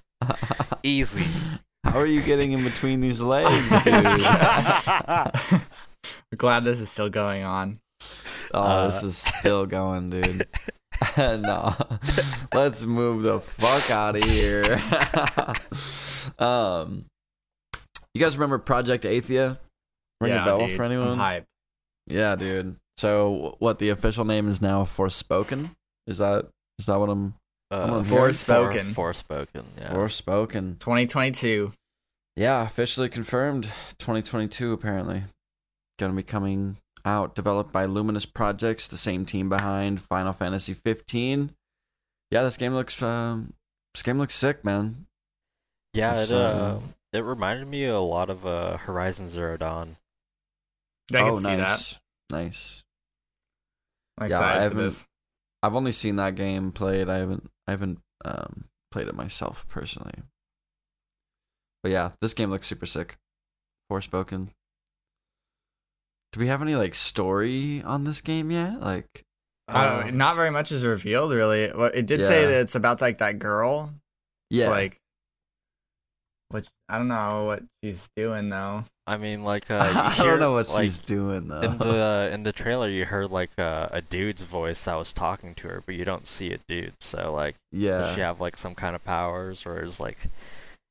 [0.83, 1.25] Easy.
[1.83, 3.93] How are you getting in between these legs, dude?
[4.05, 5.61] I'm
[6.37, 7.79] glad this is still going on.
[8.53, 10.47] Oh, this Uh, is still going, dude.
[11.17, 11.75] no,
[12.53, 14.81] let's move the fuck out of here.
[16.39, 17.05] um,
[18.13, 19.57] you guys remember Project Athia?
[20.21, 21.17] Ring yeah, a bell dude, for I'm anyone?
[21.17, 21.45] hyped.
[22.07, 22.77] Yeah, dude.
[22.97, 24.83] So, what the official name is now?
[24.83, 25.71] Forspoken.
[26.07, 26.47] Is that
[26.79, 27.35] is that what I'm?
[27.71, 28.93] Uh, on for- Forspoken.
[28.93, 29.91] Forspoken, yeah.
[29.93, 30.79] Forspoken.
[30.79, 31.73] 2022.
[32.35, 33.65] Yeah, officially confirmed.
[33.99, 35.23] 2022 apparently.
[35.97, 37.35] Going to be coming out.
[37.35, 41.51] Developed by Luminous Projects, the same team behind Final Fantasy 15.
[42.31, 43.53] Yeah, this game looks um,
[43.93, 45.05] this game looks sick, man.
[45.93, 46.79] yeah, It's, it uh, uh,
[47.13, 49.97] it reminded me a lot of uh Horizon Zero Dawn.
[51.13, 51.57] I can oh, see that.
[51.57, 51.99] nice,
[52.31, 52.83] nice.
[54.17, 55.05] I'm yeah, I haven't, this.
[55.61, 57.09] I've only seen that game played.
[57.09, 60.23] I haven't I haven't um, played it myself personally.
[61.83, 63.17] But yeah, this game looks super sick.
[63.91, 64.49] Forspoken.
[66.35, 68.81] Do we have any like story on this game yet?
[68.81, 69.23] Like,
[69.69, 71.71] I Uh, don't, very much is revealed, really.
[71.73, 73.93] Well, it did say that it's about like that girl.
[74.49, 74.97] yeah, It's like,
[76.49, 78.83] which I don't know what she's doing though.
[79.07, 79.75] I mean, like, uh,
[80.17, 81.61] you I don't know what like, she's doing though.
[81.61, 82.89] in the uh, in the trailer.
[82.89, 86.27] You heard like uh, a dude's voice that was talking to her, but you don't
[86.27, 86.95] see a dude.
[86.99, 90.17] So like, yeah, does she have like some kind of powers, or is like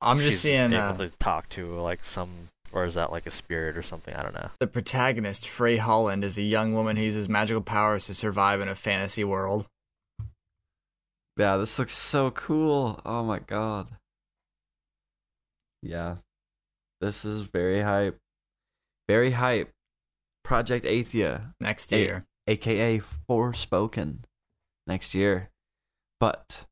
[0.00, 3.26] I'm just she's seeing able uh, to talk to like some, or is that like
[3.26, 4.12] a spirit or something?
[4.14, 4.50] I don't know.
[4.60, 8.68] the protagonist, Frey Holland, is a young woman who uses magical powers to survive in
[8.68, 9.66] a fantasy world.
[11.36, 11.56] yeah.
[11.56, 13.00] This looks so cool.
[13.06, 13.88] Oh my god.
[15.82, 16.16] Yeah,
[17.00, 18.18] this is very hype.
[19.08, 19.70] Very hype.
[20.44, 21.52] Project Athia.
[21.60, 22.02] Next Hey.
[22.04, 22.24] year.
[22.46, 24.24] aka Forspoken,
[24.86, 25.50] next year.
[26.20, 26.66] But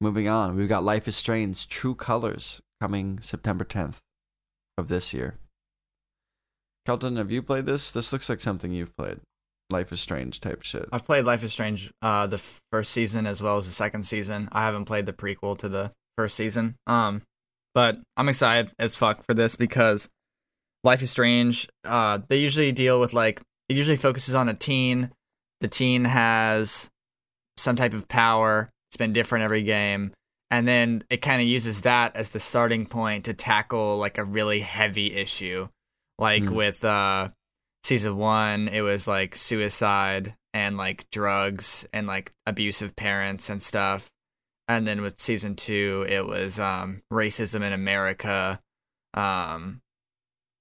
[0.00, 3.98] moving on, we've got Life is Strange True Colors coming September 10th
[4.76, 5.38] of this year.
[6.86, 7.90] Kelton, have you played this?
[7.90, 9.20] This looks like something you've played.
[9.70, 10.86] Life is Strange type shit.
[10.92, 12.38] I've played Life is Strange, uh, the
[12.70, 14.48] first season as well as the second season.
[14.52, 16.76] I haven't played the prequel to the first season.
[16.86, 17.22] Um,
[17.74, 20.08] but I'm excited as fuck for this because
[20.84, 21.68] Life is Strange.
[21.84, 25.10] Uh, they usually deal with like it usually focuses on a teen.
[25.60, 26.90] The teen has
[27.56, 28.70] some type of power.
[28.90, 30.12] It's been different every game,
[30.54, 34.24] and then it kind of uses that as the starting point to tackle like a
[34.24, 35.66] really heavy issue,
[36.16, 36.54] like Hmm.
[36.54, 37.30] with uh
[37.82, 44.10] season one, it was like suicide and like drugs and like abusive parents and stuff.
[44.68, 48.60] And then with season two, it was um, racism in America,
[49.12, 49.82] um,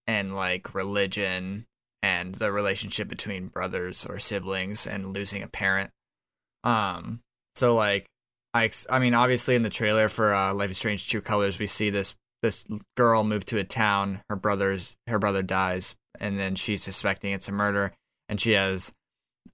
[0.08, 1.66] and like religion
[2.02, 5.92] and the relationship between brothers or siblings and losing a parent.
[6.64, 7.22] Um,
[7.56, 8.08] so like
[8.54, 11.60] I, ex- I mean, obviously in the trailer for uh, Life is Strange: True Colors,
[11.60, 14.22] we see this this girl move to a town.
[14.30, 17.94] Her brother's her brother dies, and then she's suspecting it's a murder,
[18.30, 18.92] and she has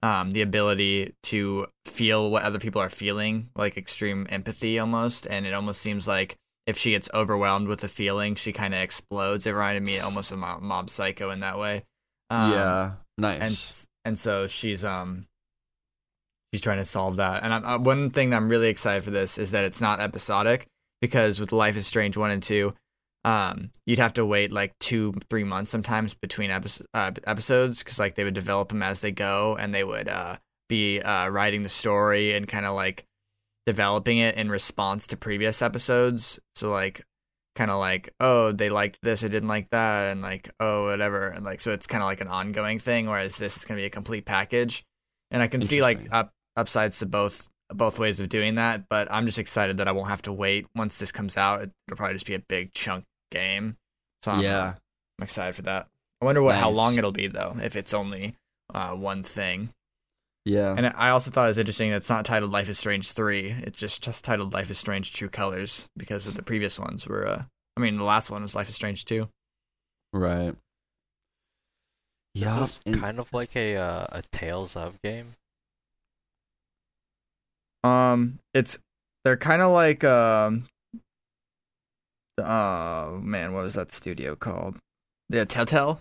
[0.02, 5.26] um, the ability to feel what other people are feeling, like extreme empathy almost.
[5.26, 6.36] And it almost seems like
[6.66, 9.46] if she gets overwhelmed with a feeling, she kind of explodes.
[9.46, 11.84] It reminded me almost of Mob, Mob Psycho in that way.
[12.28, 13.40] Um, yeah, nice.
[13.40, 15.26] and and so she's um
[16.52, 17.42] she's trying to solve that.
[17.42, 20.00] And I, I, one thing that I'm really excited for this is that it's not
[20.00, 20.66] episodic
[21.00, 22.74] because with Life is Strange one and two,
[23.24, 27.98] um, you'd have to wait like two three months sometimes between episodes uh, episodes because
[27.98, 30.36] like they would develop them as they go and they would uh
[30.70, 33.04] be uh writing the story and kind of like
[33.66, 36.40] developing it in response to previous episodes.
[36.54, 37.04] So like
[37.56, 41.28] kind of like oh they liked this or didn't like that and like oh whatever
[41.28, 43.82] and like so it's kind of like an ongoing thing whereas this is going to
[43.82, 44.84] be a complete package
[45.32, 49.10] and i can see like up upsides to both both ways of doing that but
[49.12, 52.14] i'm just excited that i won't have to wait once this comes out it'll probably
[52.14, 53.76] just be a big chunk game
[54.24, 54.74] so I'm, yeah,
[55.18, 55.86] i'm excited for that
[56.20, 58.34] i wonder what how long it'll be though if it's only
[58.74, 59.70] uh one thing
[60.44, 60.74] Yeah.
[60.76, 63.56] And I also thought it was interesting that it's not titled Life is Strange 3.
[63.62, 67.26] It's just, just titled Life is Strange True Colors because of the previous ones were,
[67.28, 67.42] uh,
[67.76, 69.28] I mean, the last one was Life is Strange 2.
[70.14, 70.54] right.
[72.34, 72.60] Yeah.
[72.60, 75.34] This Is this kind of like a uh, a Tales of game?
[77.82, 78.78] Um, it's,
[79.24, 80.66] they're kind of like, um,
[82.38, 84.76] oh man, what was that studio called?
[85.28, 86.00] Yeah, Telltale?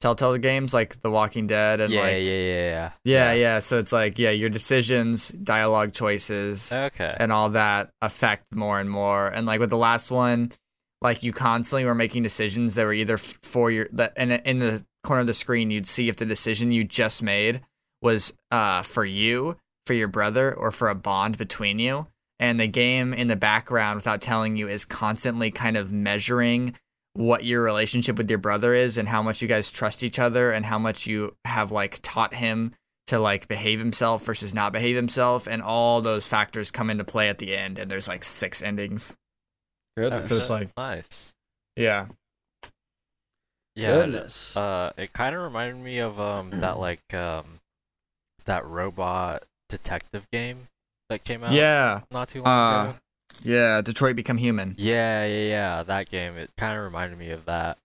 [0.00, 2.90] Telltale games like The Walking Dead and yeah, like, yeah, yeah, yeah.
[3.04, 3.58] yeah, yeah.
[3.60, 7.14] So it's like, yeah, your decisions, dialogue choices, Okay.
[7.18, 9.28] and all that affect more and more.
[9.28, 10.50] And like with the last one,
[11.00, 14.84] like you constantly were making decisions that were either for your that and in the
[15.04, 17.60] corner of the screen you'd see if the decision you just made
[18.00, 22.06] was uh for you, for your brother, or for a bond between you.
[22.38, 26.74] And the game in the background, without telling you, is constantly kind of measuring
[27.14, 30.50] what your relationship with your brother is and how much you guys trust each other
[30.50, 32.74] and how much you have like taught him
[33.06, 37.28] to like behave himself versus not behave himself and all those factors come into play
[37.28, 39.14] at the end and there's like six endings
[39.96, 40.30] Goodness.
[40.32, 41.32] it's like- nice.
[41.76, 42.06] yeah
[43.74, 43.90] Yeah.
[43.98, 44.56] it- Goodness.
[44.56, 47.60] Uh, it kind of reminded me of um that like um
[48.46, 49.42] that robot
[49.72, 50.68] detective game
[51.08, 52.94] that came out yeah not too long Uh, ago.
[53.42, 55.82] yeah detroit become human Yeah, yeah, yeah.
[55.82, 56.36] That game.
[56.36, 57.78] It kind of reminded me of that.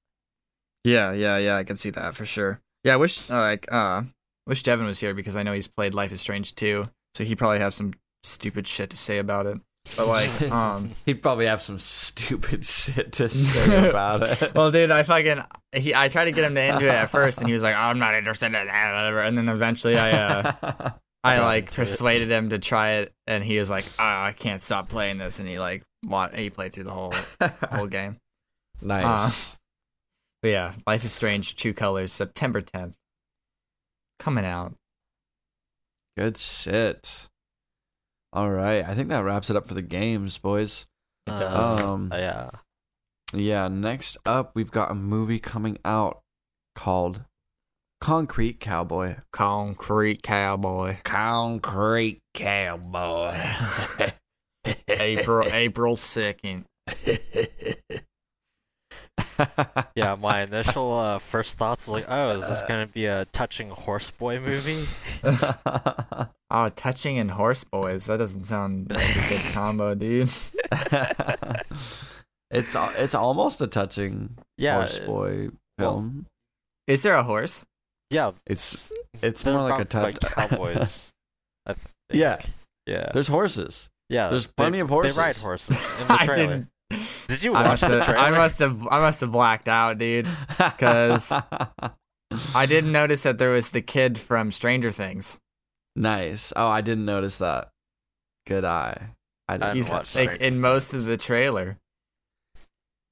[0.84, 4.02] yeah yeah yeah i can see that for sure yeah i wish uh, like uh
[4.46, 7.36] wish devin was here because i know he's played life is strange too so he
[7.36, 9.58] probably have some stupid shit to say about it
[9.96, 14.54] but like um He'd probably have some stupid shit to say about it.
[14.54, 15.42] well, dude, I fucking
[15.74, 17.74] he I tried to get him to into it at first, and he was like,
[17.76, 19.22] "I'm not interested in that," whatever.
[19.22, 20.92] And then eventually, I uh,
[21.28, 21.86] I like into it.
[21.86, 25.40] persuaded him to try it, and he was like, oh, "I can't stop playing this,"
[25.40, 27.14] and he like wa- he played through the whole
[27.72, 28.18] whole game.
[28.82, 29.58] nice.
[30.42, 32.96] But yeah, Life is Strange: True Colors, September 10th,
[34.20, 34.76] coming out.
[36.18, 37.28] Good shit.
[38.34, 38.84] All right.
[38.84, 40.86] I think that wraps it up for the games, boys.
[41.28, 41.80] It Uh, does.
[41.82, 42.50] Um, Uh, yeah.
[43.34, 46.22] Yeah, next up, we've got a movie coming out
[46.76, 47.24] called
[48.00, 49.16] Concrete Cowboy.
[49.34, 53.36] Concrete Cowboy, Concrete Cowboy.
[54.88, 56.66] April April second.
[59.96, 63.70] Yeah, my initial uh, first thoughts was like, oh, is this gonna be a touching
[63.70, 64.86] horse boy movie?
[66.50, 68.06] Oh, touching and horse boys.
[68.06, 70.30] That doesn't sound like a good combo, dude.
[72.50, 76.26] it's it's almost a touching Yeah, horse it- boy well, film.
[76.88, 77.66] Is there a horse?
[78.10, 78.90] Yeah, It's
[79.22, 80.24] it's more like a about, touch.
[80.24, 81.12] like cowboys.
[81.66, 81.88] I think.
[82.14, 82.38] Yeah.
[82.86, 83.90] yeah, There's horses.
[84.10, 84.30] yeah.
[84.30, 85.44] there's they- plenty of They ride horses.
[85.44, 85.70] horses
[86.02, 86.48] in the I trailer.
[86.48, 86.68] didn't.
[87.28, 88.20] Did you watch must, the have, trailer?
[88.20, 88.88] I must have.
[88.88, 90.26] I must have blacked out, dude,
[90.58, 91.30] because
[92.56, 95.38] I didn't notice that there was the kid from Stranger Things.
[95.98, 96.54] nice.
[96.56, 97.68] Oh, I didn't notice that.
[98.46, 99.10] Good eye.
[99.50, 99.68] I I didn't.
[99.68, 101.78] didn't He's watch like in most of the trailer.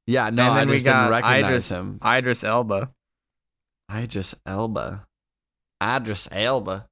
[0.07, 1.99] Yeah, no, And I then we just didn't got recognize Idris- him.
[2.05, 2.89] Idris Elba.
[3.93, 5.05] Idris Elba.
[5.83, 6.87] Idris Elba.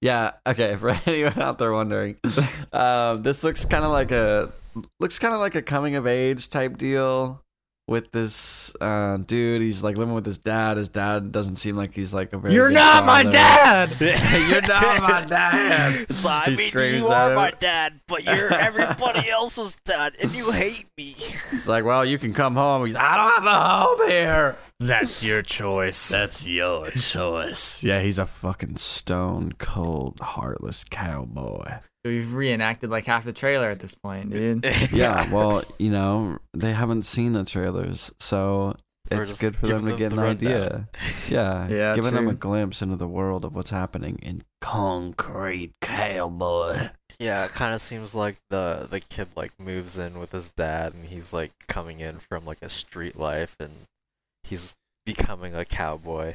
[0.00, 2.16] Yeah, okay, for anyone out there wondering.
[2.72, 4.52] um, this looks kind of like a
[5.00, 7.42] looks kind of like a coming of age type deal
[7.88, 9.62] with this uh, dude.
[9.62, 10.76] He's like living with his dad.
[10.76, 13.96] His dad doesn't seem like he's like a very You're good not my dad.
[14.00, 16.06] You're not my dad.
[16.08, 17.36] It's He I mean, screams you at are him.
[17.36, 21.16] my dad, but you're everybody else's dad, and you hate me.
[21.50, 22.86] He's like, well, you can come home.
[22.86, 24.56] He's, I don't have a home here.
[24.80, 26.08] That's your choice.
[26.08, 27.82] That's your choice.
[27.82, 31.78] Yeah, he's a fucking stone cold, heartless cowboy.
[32.04, 34.64] We've reenacted like half the trailer at this point, dude.
[34.92, 38.76] Yeah, well, you know, they haven't seen the trailers, so
[39.10, 40.88] it's good for them giving to get them an the idea.
[41.28, 46.90] Yeah, Yeah, giving them a glimpse into the world of what's happening in Concrete Cowboy.
[47.18, 50.94] Yeah, it kind of seems like the the kid like moves in with his dad,
[50.94, 53.72] and he's like coming in from like a street life, and
[54.48, 54.74] he's
[55.06, 56.34] becoming a cowboy.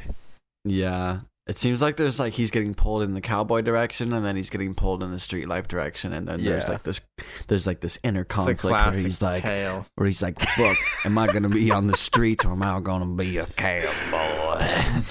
[0.65, 4.35] Yeah, it seems like there's like he's getting pulled in the cowboy direction, and then
[4.35, 7.01] he's getting pulled in the street life direction, and then there's like this,
[7.47, 9.85] there's like this inner conflict where he's like, tale.
[9.95, 13.05] where he's like, "Fuck, am I gonna be on the streets or am I gonna
[13.07, 15.03] be a cowboy?"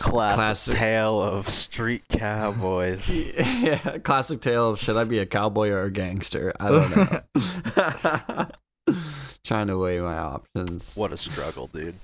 [0.00, 0.76] Classic, Classic.
[0.78, 3.06] tale of street cowboys.
[3.36, 6.54] yeah, classic tale of should I be a cowboy or a gangster?
[6.58, 8.46] I don't know.
[9.44, 10.96] Trying to weigh my options.
[10.96, 11.96] what a struggle, dude.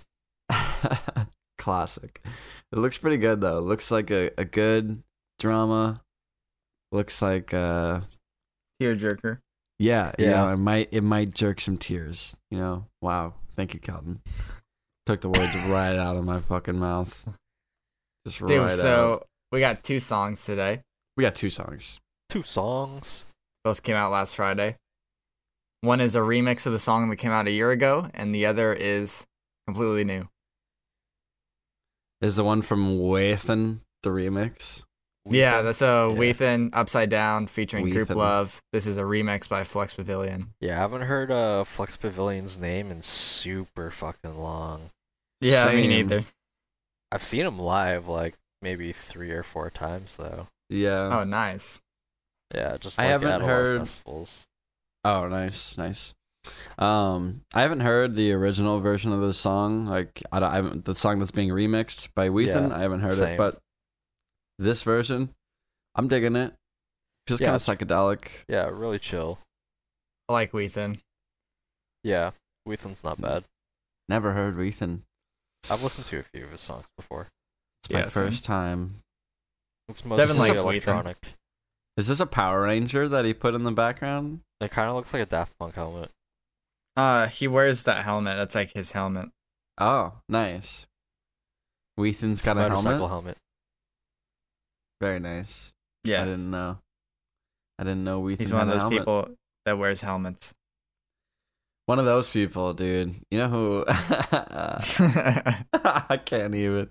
[1.59, 2.21] classic.
[2.73, 3.61] It looks pretty good though.
[3.61, 5.03] looks like a, a good
[5.39, 6.03] drama.
[6.93, 8.01] Looks like uh
[8.81, 9.39] Tearjerker.
[9.79, 10.47] yeah, you Yeah.
[10.47, 12.37] know, it might it might jerk some tears.
[12.51, 13.35] You know, wow.
[13.55, 14.21] Thank you, Calvin.
[15.07, 17.29] Took the words right out of my fucking mouth.
[18.27, 18.79] Just Dude, right out.
[18.79, 20.83] so we got two songs today.
[21.17, 22.01] We got two songs.
[22.29, 23.25] Two songs.
[23.65, 24.77] Both came out last Friday.
[25.81, 28.45] One is a remix of a song that came out a year ago, and the
[28.45, 29.25] other is
[29.67, 30.29] completely new.
[32.21, 34.83] Is the one from Whethan the remix?
[35.29, 36.17] Yeah, that's a Yeah.
[36.19, 38.61] Whethan Upside Down featuring Grouplove.
[38.73, 40.55] This is a remix by Flux Pavilion.
[40.61, 44.91] Yeah, I haven't heard uh Flux Pavilion's name in super fucking long.
[45.41, 45.91] Yeah, me Same.
[45.91, 46.25] neither.
[47.13, 50.47] I've seen him live like maybe three or four times though.
[50.71, 51.19] Yeah.
[51.21, 51.81] Oh, nice.
[52.55, 54.47] Yeah, just I haven't at heard- festivals.
[55.05, 56.15] Oh, nice, nice.
[56.79, 59.87] Um, I haven't heard the original version of the song.
[59.87, 62.71] Like, I, don't, I haven't the song that's being remixed by Whethan.
[62.71, 63.35] Yeah, I haven't heard same.
[63.35, 63.59] it, but
[64.59, 65.31] this version,
[65.95, 66.53] I'm digging it.
[67.27, 68.29] Just Yeah, kind of psychedelic.
[68.49, 69.39] Yeah, really chill.
[70.29, 70.99] I like Whethan.
[72.05, 72.33] Yeah,
[72.69, 73.45] Whethan's not bad.
[74.09, 75.01] Never heard Whethan.
[75.71, 77.27] I've listened to a few of his songs before.
[77.83, 78.25] It's my Yeah, same.
[78.29, 79.01] first time.
[79.89, 80.65] It's Devin mostly likes Whethan.
[80.65, 81.17] electronic.
[81.97, 84.41] Is this a Power Ranger that he put in the background?
[84.61, 86.11] It kind of looks like a Daft Punk helmet.
[86.97, 88.37] Uh, he wears that helmet.
[88.37, 89.29] That's like his helmet.
[89.79, 90.87] Oh, nice.
[91.97, 93.09] Whethan's got a Motorcycle helmet.
[93.11, 93.37] helmet.
[95.01, 95.73] Very nice.
[96.05, 96.23] Yeah.
[96.23, 96.79] I didn't know.
[97.79, 98.99] I didn't know Whethan he's had one of a those helmet.
[99.01, 99.29] people
[99.67, 100.55] that wears helmets.
[101.87, 103.15] One of those people, dude.
[103.31, 103.85] You know who?
[103.89, 105.61] I
[106.25, 106.89] can't even.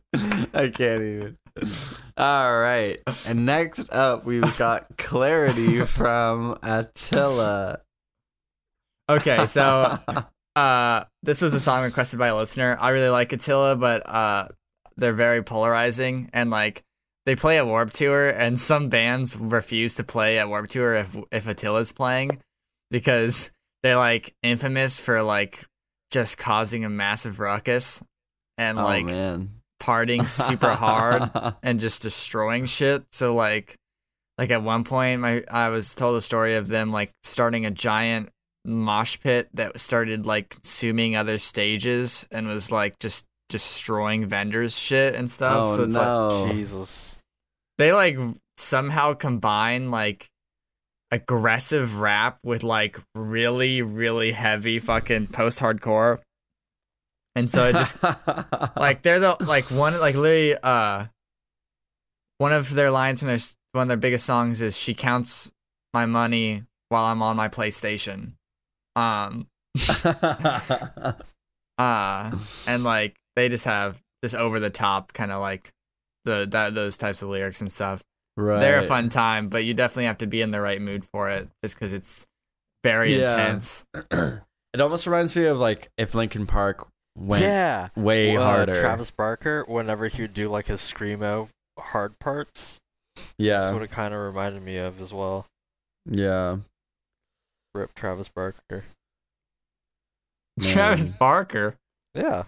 [0.53, 1.37] I can't even.
[2.17, 2.99] All right.
[3.25, 7.79] And next up, we've got Clarity from Attila.
[9.09, 9.99] Okay, so
[10.55, 12.77] uh, this was a song requested by a listener.
[12.79, 14.47] I really like Attila, but uh,
[14.97, 16.83] they're very polarizing and like
[17.25, 21.15] they play at Warp Tour, and some bands refuse to play at Warp Tour if
[21.31, 22.39] if Attila's playing
[22.91, 23.51] because
[23.83, 25.65] they're like infamous for like
[26.11, 28.01] just causing a massive ruckus
[28.57, 29.61] and oh like man.
[29.81, 31.31] partying super hard
[31.63, 33.03] and just destroying shit.
[33.11, 33.75] So like
[34.37, 37.71] like at one point my I was told a story of them like starting a
[37.71, 38.29] giant
[38.65, 45.15] mosh pit that started like consuming other stages and was like just destroying vendors shit
[45.15, 45.55] and stuff.
[45.55, 46.51] oh so it's like no.
[46.51, 47.15] Jesus.
[47.77, 48.17] they like
[48.57, 50.27] somehow combine like
[51.11, 56.19] aggressive rap with like really really heavy fucking post hardcore.
[57.35, 57.95] And so it just
[58.75, 61.05] like they're the like one like literally uh
[62.37, 63.39] one of their lines from their
[63.73, 65.51] one of their biggest songs is she counts
[65.93, 68.33] my money while I'm on my PlayStation.
[68.95, 69.47] Um
[71.77, 72.31] uh
[72.67, 75.71] and like they just have just over the top kind of like
[76.23, 78.01] the that those types of lyrics and stuff.
[78.37, 78.59] right.
[78.59, 81.29] They're a fun time, but you definitely have to be in the right mood for
[81.29, 82.25] it just cuz it's
[82.83, 83.31] very Yeah.
[83.31, 83.85] intense.
[84.11, 86.87] it almost reminds me of like if Linkin Park
[87.17, 87.89] went yeah.
[87.95, 88.79] way Uh, harder.
[88.81, 92.77] Travis Barker, whenever he would do like his screamo hard parts,
[93.37, 93.73] yeah, that's yeah.
[93.73, 95.45] what it kind of reminded me of as well.
[96.09, 96.57] Yeah.
[97.75, 98.85] Rip Travis Barker.
[100.57, 100.71] Man.
[100.73, 101.75] Travis Barker.
[102.13, 102.43] Yeah.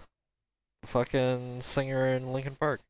[0.86, 2.80] Fucking singer in Linkin Park.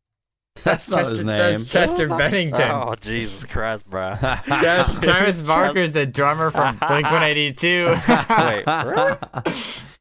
[0.64, 1.60] That's not his Chester- name.
[1.60, 2.70] That's Chester oh Bennington.
[2.70, 4.14] Oh, Jesus Christ, bro.
[4.46, 7.86] Travis, Travis Barker's the drummer from Blink 182.
[8.08, 9.16] Wait, really?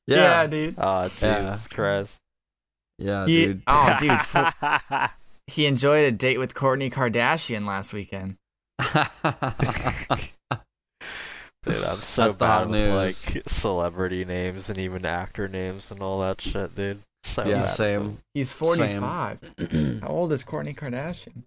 [0.07, 0.15] yeah.
[0.41, 0.47] Yeah.
[0.47, 0.75] dude.
[0.77, 1.57] Oh, Jesus Yeah.
[1.71, 2.15] Christ.
[2.99, 3.61] Yeah, He- dude.
[3.67, 4.19] oh, dude.
[4.21, 5.07] fu-
[5.47, 8.37] he enjoyed a date with Kourtney Kardashian last weekend.
[11.67, 13.35] Dude, I'm so That's bad with news.
[13.35, 17.01] like celebrity names and even actor names and all that shit, dude.
[17.23, 18.19] So yeah, bad same.
[18.33, 19.39] He's 45.
[20.01, 21.43] How old is Kourtney Kardashian?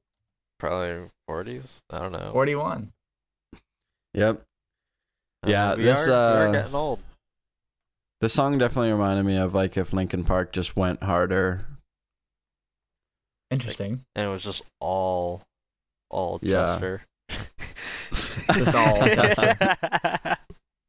[0.58, 1.80] Probably 40s.
[1.88, 2.30] I don't know.
[2.32, 2.92] 41.
[4.14, 4.42] yep.
[5.46, 6.98] Yeah, we this, are, we are uh, getting old.
[8.20, 11.64] The song definitely reminded me of like if Linkin Park just went harder.
[13.50, 14.04] Interesting.
[14.14, 15.40] And it was just all,
[16.10, 16.74] all Yeah.
[16.74, 17.02] Chester.
[18.54, 19.00] Just all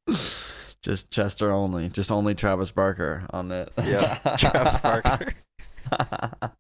[0.84, 1.89] Just Chester only.
[1.89, 3.71] Just only Travis Barker on it.
[3.84, 5.34] Yeah, Travis Barker.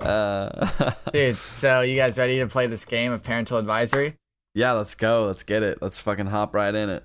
[0.00, 4.16] uh, Dude, so you guys ready to play this game of parental advisory?
[4.54, 5.24] yeah, let's go.
[5.24, 5.78] Let's get it.
[5.80, 7.04] Let's fucking hop right in it.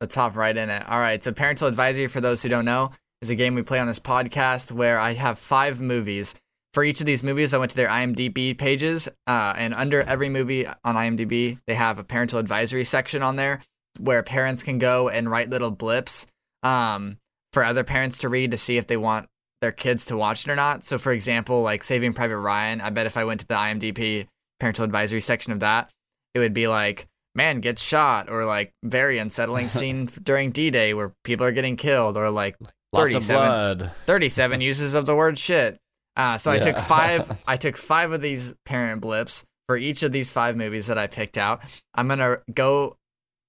[0.00, 0.88] Let's hop right in it.
[0.88, 1.22] All right.
[1.22, 3.98] So, Parental Advisory, for those who don't know, is a game we play on this
[3.98, 6.34] podcast where I have five movies.
[6.78, 10.28] For each of these movies, I went to their IMDb pages, uh, and under every
[10.28, 13.64] movie on IMDb, they have a parental advisory section on there
[13.98, 16.28] where parents can go and write little blips
[16.62, 17.18] um,
[17.52, 19.26] for other parents to read to see if they want
[19.60, 20.84] their kids to watch it or not.
[20.84, 24.28] So, for example, like Saving Private Ryan, I bet if I went to the IMDb
[24.60, 25.90] parental advisory section of that,
[26.32, 30.94] it would be like, man gets shot, or like very unsettling scene during D Day
[30.94, 32.54] where people are getting killed, or like
[32.92, 33.36] Lots of 37.
[33.36, 33.90] blood.
[34.06, 35.80] 37 uses of the word shit.
[36.18, 37.42] Uh, so I took five.
[37.48, 41.06] I took five of these parent blips for each of these five movies that I
[41.06, 41.60] picked out.
[41.94, 42.96] I'm gonna go.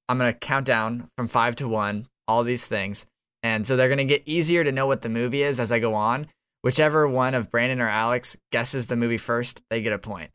[0.08, 2.08] I'm gonna count down from five to one.
[2.28, 3.08] All these things,
[3.42, 5.96] and so they're gonna get easier to know what the movie is as I go
[5.96, 6.28] on.
[6.62, 10.30] Whichever one of Brandon or Alex guesses the movie first, they get a point.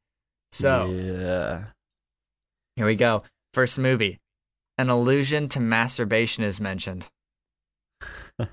[0.50, 1.64] So yeah.
[2.74, 3.22] here we go.
[3.52, 4.18] First movie.
[4.76, 7.06] An allusion to masturbation is mentioned.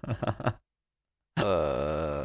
[1.38, 2.20] Uh,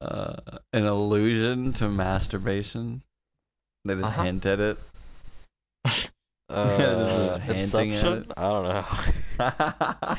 [0.00, 0.36] uh,
[0.72, 3.02] an allusion to masturbation.
[3.84, 4.22] They just Uh-huh.
[4.22, 4.78] hint at it.
[6.48, 8.32] uh, hinting at Inception?
[8.36, 8.64] I don't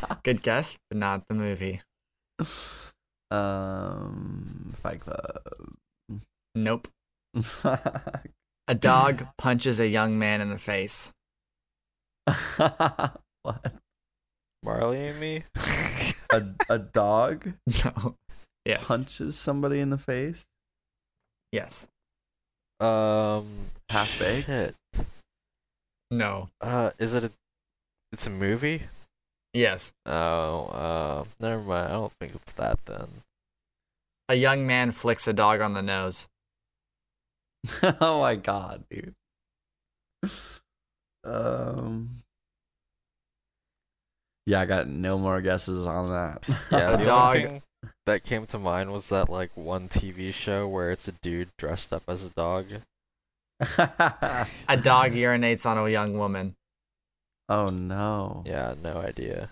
[0.10, 0.16] know.
[0.24, 1.82] Good guess, but not the movie.
[3.32, 5.42] um, Fight Club.
[6.56, 6.88] Nope.
[7.64, 11.12] A dog punches a young man in the face.
[13.44, 13.74] what?
[14.64, 15.44] Marley and me?
[16.32, 17.54] A a dog
[17.86, 18.16] No.
[18.66, 18.86] Yes.
[18.88, 20.45] punches somebody in the face.
[21.51, 21.88] Yes.
[22.80, 23.47] um,
[23.89, 24.47] Half-Baked?
[24.47, 24.76] shit.
[26.12, 26.49] No.
[26.62, 27.32] Uh, is it a?
[28.12, 28.84] It's a movie.
[29.53, 29.91] Yes.
[30.05, 31.88] Oh, uh, never mind.
[31.88, 33.07] I don't think it's that then.
[34.28, 36.28] A young man flicks a dog on the nose.
[38.01, 39.14] oh my god, dude.
[41.24, 42.22] Um.
[44.45, 46.43] Yeah, I got no more guesses on that.
[46.72, 47.62] Yeah, A the dog- thing
[48.06, 51.94] that came to mind was that like one TV show where it's a dude dressed
[51.94, 52.72] up as a dog.
[53.60, 56.56] A dog urinates on a young woman.
[57.50, 58.44] oh no.
[58.46, 59.52] Yeah, no idea.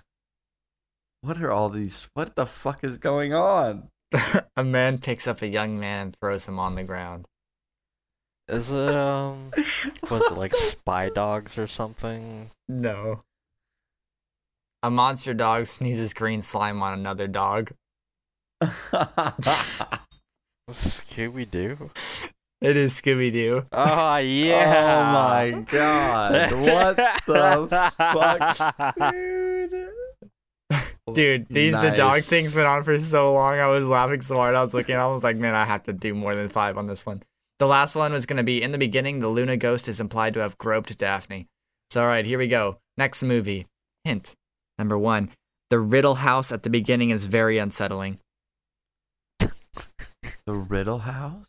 [1.22, 2.08] What are all these?
[2.14, 3.90] What the fuck is going on?
[4.56, 7.26] a man picks up a young man and throws him on the ground.
[8.48, 9.52] Is it um?
[10.10, 12.52] Was it like Spy Dogs or something?
[12.70, 13.24] No.
[14.84, 17.72] A monster dog sneezes green slime on another dog.
[20.72, 21.91] Scooby Doo.
[22.60, 23.66] It is Scooby Doo.
[23.72, 24.97] Oh yeah.
[24.97, 26.51] Oh my god.
[26.58, 26.95] What
[27.28, 29.12] the fuck?
[29.12, 29.93] Dude.
[31.14, 33.60] Dude, these the dog things went on for so long.
[33.60, 34.55] I was laughing so hard.
[34.55, 34.95] I was looking.
[34.95, 37.24] I was like, man, I have to do more than five on this one.
[37.60, 39.20] The last one was going to be in the beginning.
[39.20, 41.47] The Luna ghost is implied to have groped Daphne.
[41.89, 42.80] So, all right, here we go.
[42.97, 43.66] Next movie.
[44.03, 44.34] Hint
[44.78, 45.30] number one:
[45.70, 48.20] the Riddle House at the beginning is very unsettling.
[50.48, 51.45] The Riddle House?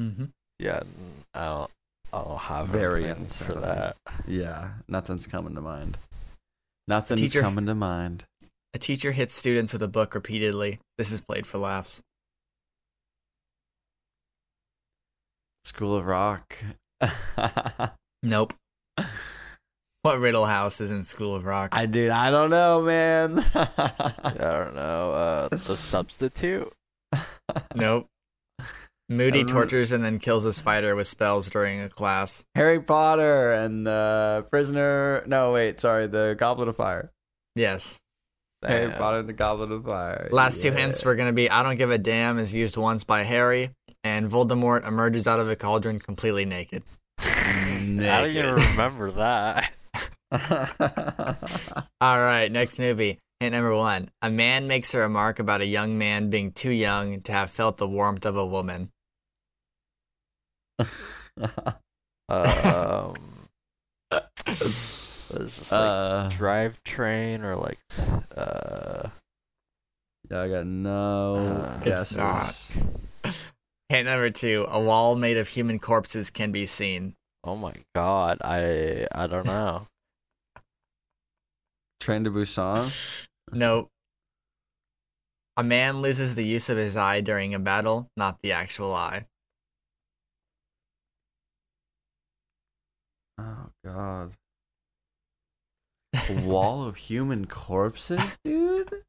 [0.00, 0.24] Mm-hmm.
[0.58, 1.70] Yeah, n- I don't.
[2.12, 3.96] I don't have Very anything for that.
[4.26, 5.96] Yeah, nothing's coming to mind.
[6.88, 8.24] Nothing's teacher- coming to mind.
[8.74, 10.78] A teacher hits students with a book repeatedly.
[10.98, 12.02] This is played for laughs.
[15.64, 16.56] School of Rock.
[18.22, 18.54] Nope.
[20.02, 21.68] What Riddle House is in School of Rock?
[21.72, 23.36] I dude, I don't know, man.
[23.54, 24.30] Yeah, I
[24.64, 25.12] don't know.
[25.12, 26.72] Uh, the substitute.
[27.74, 28.06] Nope.
[29.08, 29.52] Moody I don't know.
[29.60, 32.44] tortures and then kills a spider with spells during a class.
[32.56, 35.22] Harry Potter and the prisoner.
[35.26, 37.12] No, wait, sorry, the Goblet of Fire.
[37.54, 37.98] Yes.
[38.66, 40.28] Harry Potter and the Goblet of Fire.
[40.32, 43.04] Last two hints were going to be I don't give a damn is used once
[43.04, 43.70] by Harry,
[44.02, 46.82] and Voldemort emerges out of a cauldron completely naked.
[47.18, 49.72] I don't even remember that.
[52.00, 53.18] All right, next movie.
[53.40, 57.20] Hint number one A man makes a remark about a young man being too young
[57.22, 58.90] to have felt the warmth of a woman.
[62.28, 63.48] Um,
[64.48, 67.78] was this like uh, drivetrain or like
[68.36, 69.10] uh?
[70.30, 72.16] yeah, I got no Uh, guesses.
[72.16, 72.76] not.
[73.88, 77.14] Hint number two A wall made of human corpses can be seen.
[77.44, 79.86] Oh my god, I I don't know.
[82.06, 82.92] Train to Busan.
[83.50, 83.88] no.
[85.56, 89.24] A man loses the use of his eye during a battle, not the actual eye.
[93.40, 94.34] Oh God.
[96.14, 99.02] A wall of human corpses, dude.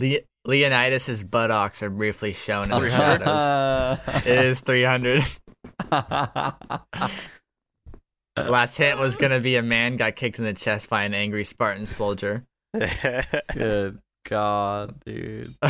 [0.00, 4.00] Le- Leonidas' buttocks are briefly shown in the shadows.
[4.26, 5.22] It It is 300.
[8.36, 11.14] Last hint was going to be a man got kicked in the chest by an
[11.14, 12.44] angry Spartan soldier.
[13.54, 15.54] Good God, dude.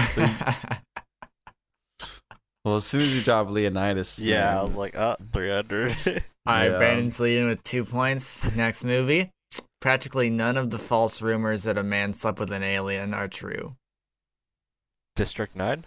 [2.65, 5.91] Well, as soon as you drop Leonidas, yeah, I was like, oh, 300.
[6.47, 6.79] All right, Yeah.
[6.79, 8.43] Brandon's leading with two points.
[8.55, 9.29] Next movie.
[9.83, 13.75] Practically none of the false rumors that a man slept with an alien are true.
[15.15, 15.85] District 9?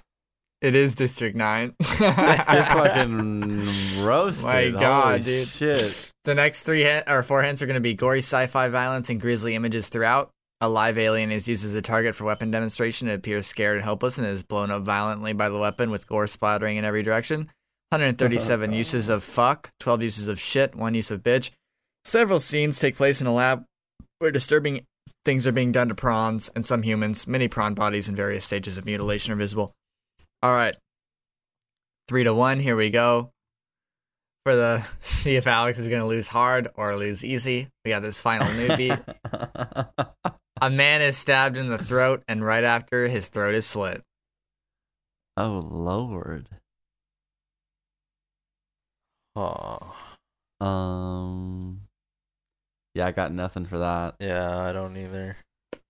[0.60, 1.76] It is District 9.
[2.00, 4.44] Get fucking roasted.
[4.44, 5.48] My God, Holy dude.
[5.48, 6.12] Shit.
[6.24, 9.22] The next three hint, or four hints are going to be gory sci-fi violence and
[9.22, 10.32] grisly images throughout.
[10.60, 13.08] a live alien is used as a target for weapon demonstration.
[13.08, 16.26] It appears scared and helpless and is blown up violently by the weapon with gore
[16.26, 17.52] splattering in every direction.
[17.92, 21.52] 137 uses of fuck, 12 uses of shit, 1 use of bitch.
[22.04, 23.64] Several scenes take place in a lab
[24.18, 24.86] where disturbing
[25.24, 27.28] things are being done to prawns and some humans.
[27.28, 29.74] Many prawn bodies in various stages of mutilation are visible.
[30.44, 30.76] All right.
[32.08, 33.32] 3 to 1, here we go.
[34.46, 37.68] For the see if Alex is going to lose hard or lose easy.
[37.84, 38.98] We got this final newbie.
[40.62, 44.02] A man is stabbed in the throat, and right after, his throat is slit.
[45.36, 46.48] oh lord.
[49.36, 49.94] Oh.
[50.60, 51.82] Um.
[52.96, 54.16] Yeah, I got nothing for that.
[54.20, 55.38] Yeah, I don't either.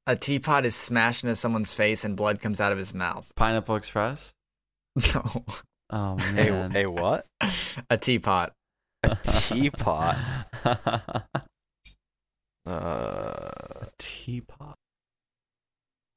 [0.06, 3.32] A teapot is smashed into someone's face, and blood comes out of his mouth.
[3.38, 4.34] Pineapple Express.
[5.14, 5.46] No,
[5.90, 6.72] Oh Hey, man.
[6.72, 7.26] hey, what?
[7.90, 8.54] a teapot.
[9.04, 9.18] A
[9.50, 10.18] teapot.
[12.66, 14.76] A Uh, teapot.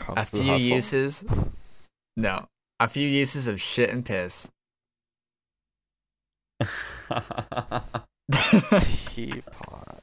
[0.00, 0.58] Kung A Fu few Hustle?
[0.58, 1.24] uses.
[2.16, 2.48] No,
[2.80, 4.50] a few uses of shit and piss.
[9.14, 10.02] Teapot.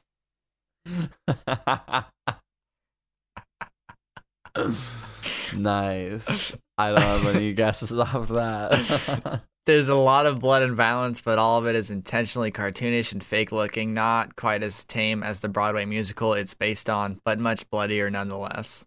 [5.54, 6.54] nice.
[6.76, 9.42] I don't have any guesses off that.
[9.66, 13.22] There's a lot of blood and violence, but all of it is intentionally cartoonish and
[13.22, 17.68] fake looking, not quite as tame as the Broadway musical it's based on, but much
[17.68, 18.86] bloodier nonetheless.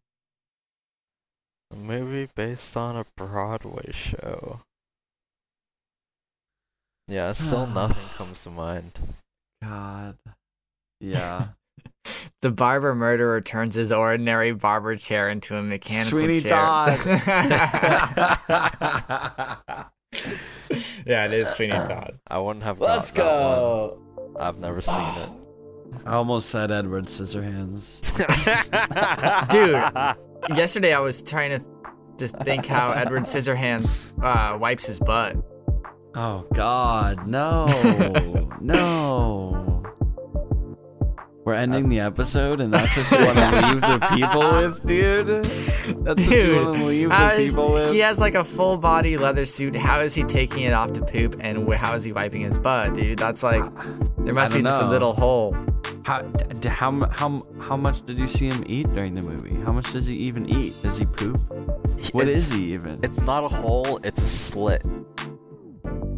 [1.71, 4.61] A movie based on a Broadway show.
[7.07, 8.93] Yeah, still nothing comes to mind.
[9.61, 10.17] God.
[10.99, 11.49] Yeah.
[12.41, 16.51] The barber murderer turns his ordinary barber chair into a mechanical Sweeney chair.
[16.51, 16.99] Todd.
[21.05, 22.19] yeah, it is Sweeney Todd.
[22.27, 22.79] I wouldn't have.
[22.79, 23.99] Let's got that go.
[24.15, 24.41] one.
[24.41, 25.29] I've never seen it.
[26.05, 28.01] I almost said Edward Scissorhands.
[29.49, 30.57] Dude.
[30.57, 31.61] Yesterday, I was trying to
[32.17, 35.35] just think how Edward Scissorhands uh, wipes his butt.
[36.15, 37.65] Oh God, no,
[38.59, 39.60] no.
[41.43, 45.27] We're ending the episode, and that's what you want to leave the people with, dude.
[46.05, 47.91] That's what you want to leave the is- people with.
[47.91, 49.75] he has like a full body leather suit.
[49.75, 52.57] How is he taking it off to poop, and wh- how is he wiping his
[52.59, 53.17] butt, dude?
[53.19, 53.63] That's like
[54.19, 55.55] there must be don't just a little hole.
[56.03, 59.55] How, d- d- how how how much did you see him eat during the movie?
[59.65, 60.81] How much does he even eat?
[60.83, 61.39] Does he poop?
[62.11, 62.99] What It's- is he even?
[63.03, 63.99] It's not a hole.
[64.03, 64.83] It's a slit.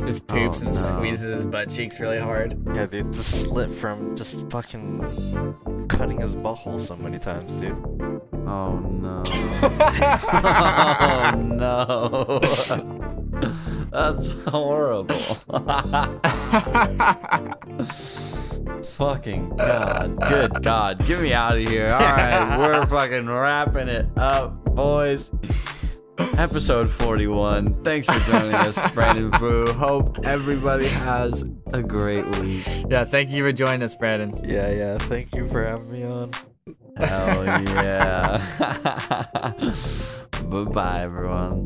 [0.06, 0.82] Just oh, poops Oh, and no.
[0.82, 2.58] squeezes his butt cheeks really hard.
[2.76, 7.76] Yeah, dude, just a slit from just fucking cutting his butthole so many times, dude.
[8.46, 9.24] Oh no.
[9.64, 12.40] oh no.
[13.92, 15.16] That's horrible.
[18.84, 20.20] fucking God.
[20.28, 21.06] Good God.
[21.08, 21.88] Get me out of here.
[21.88, 25.32] Alright, we're fucking wrapping it up, boys.
[26.18, 27.84] Episode 41.
[27.84, 29.72] Thanks for joining us, Brandon Brew.
[29.74, 31.44] Hope everybody has
[31.74, 32.66] a great week.
[32.88, 34.34] yeah, thank you for joining us, Brandon.
[34.48, 34.98] Yeah, yeah.
[35.00, 36.32] Thank you for having me on.
[36.98, 38.38] Hell yeah.
[40.44, 41.66] bye bye, everyone.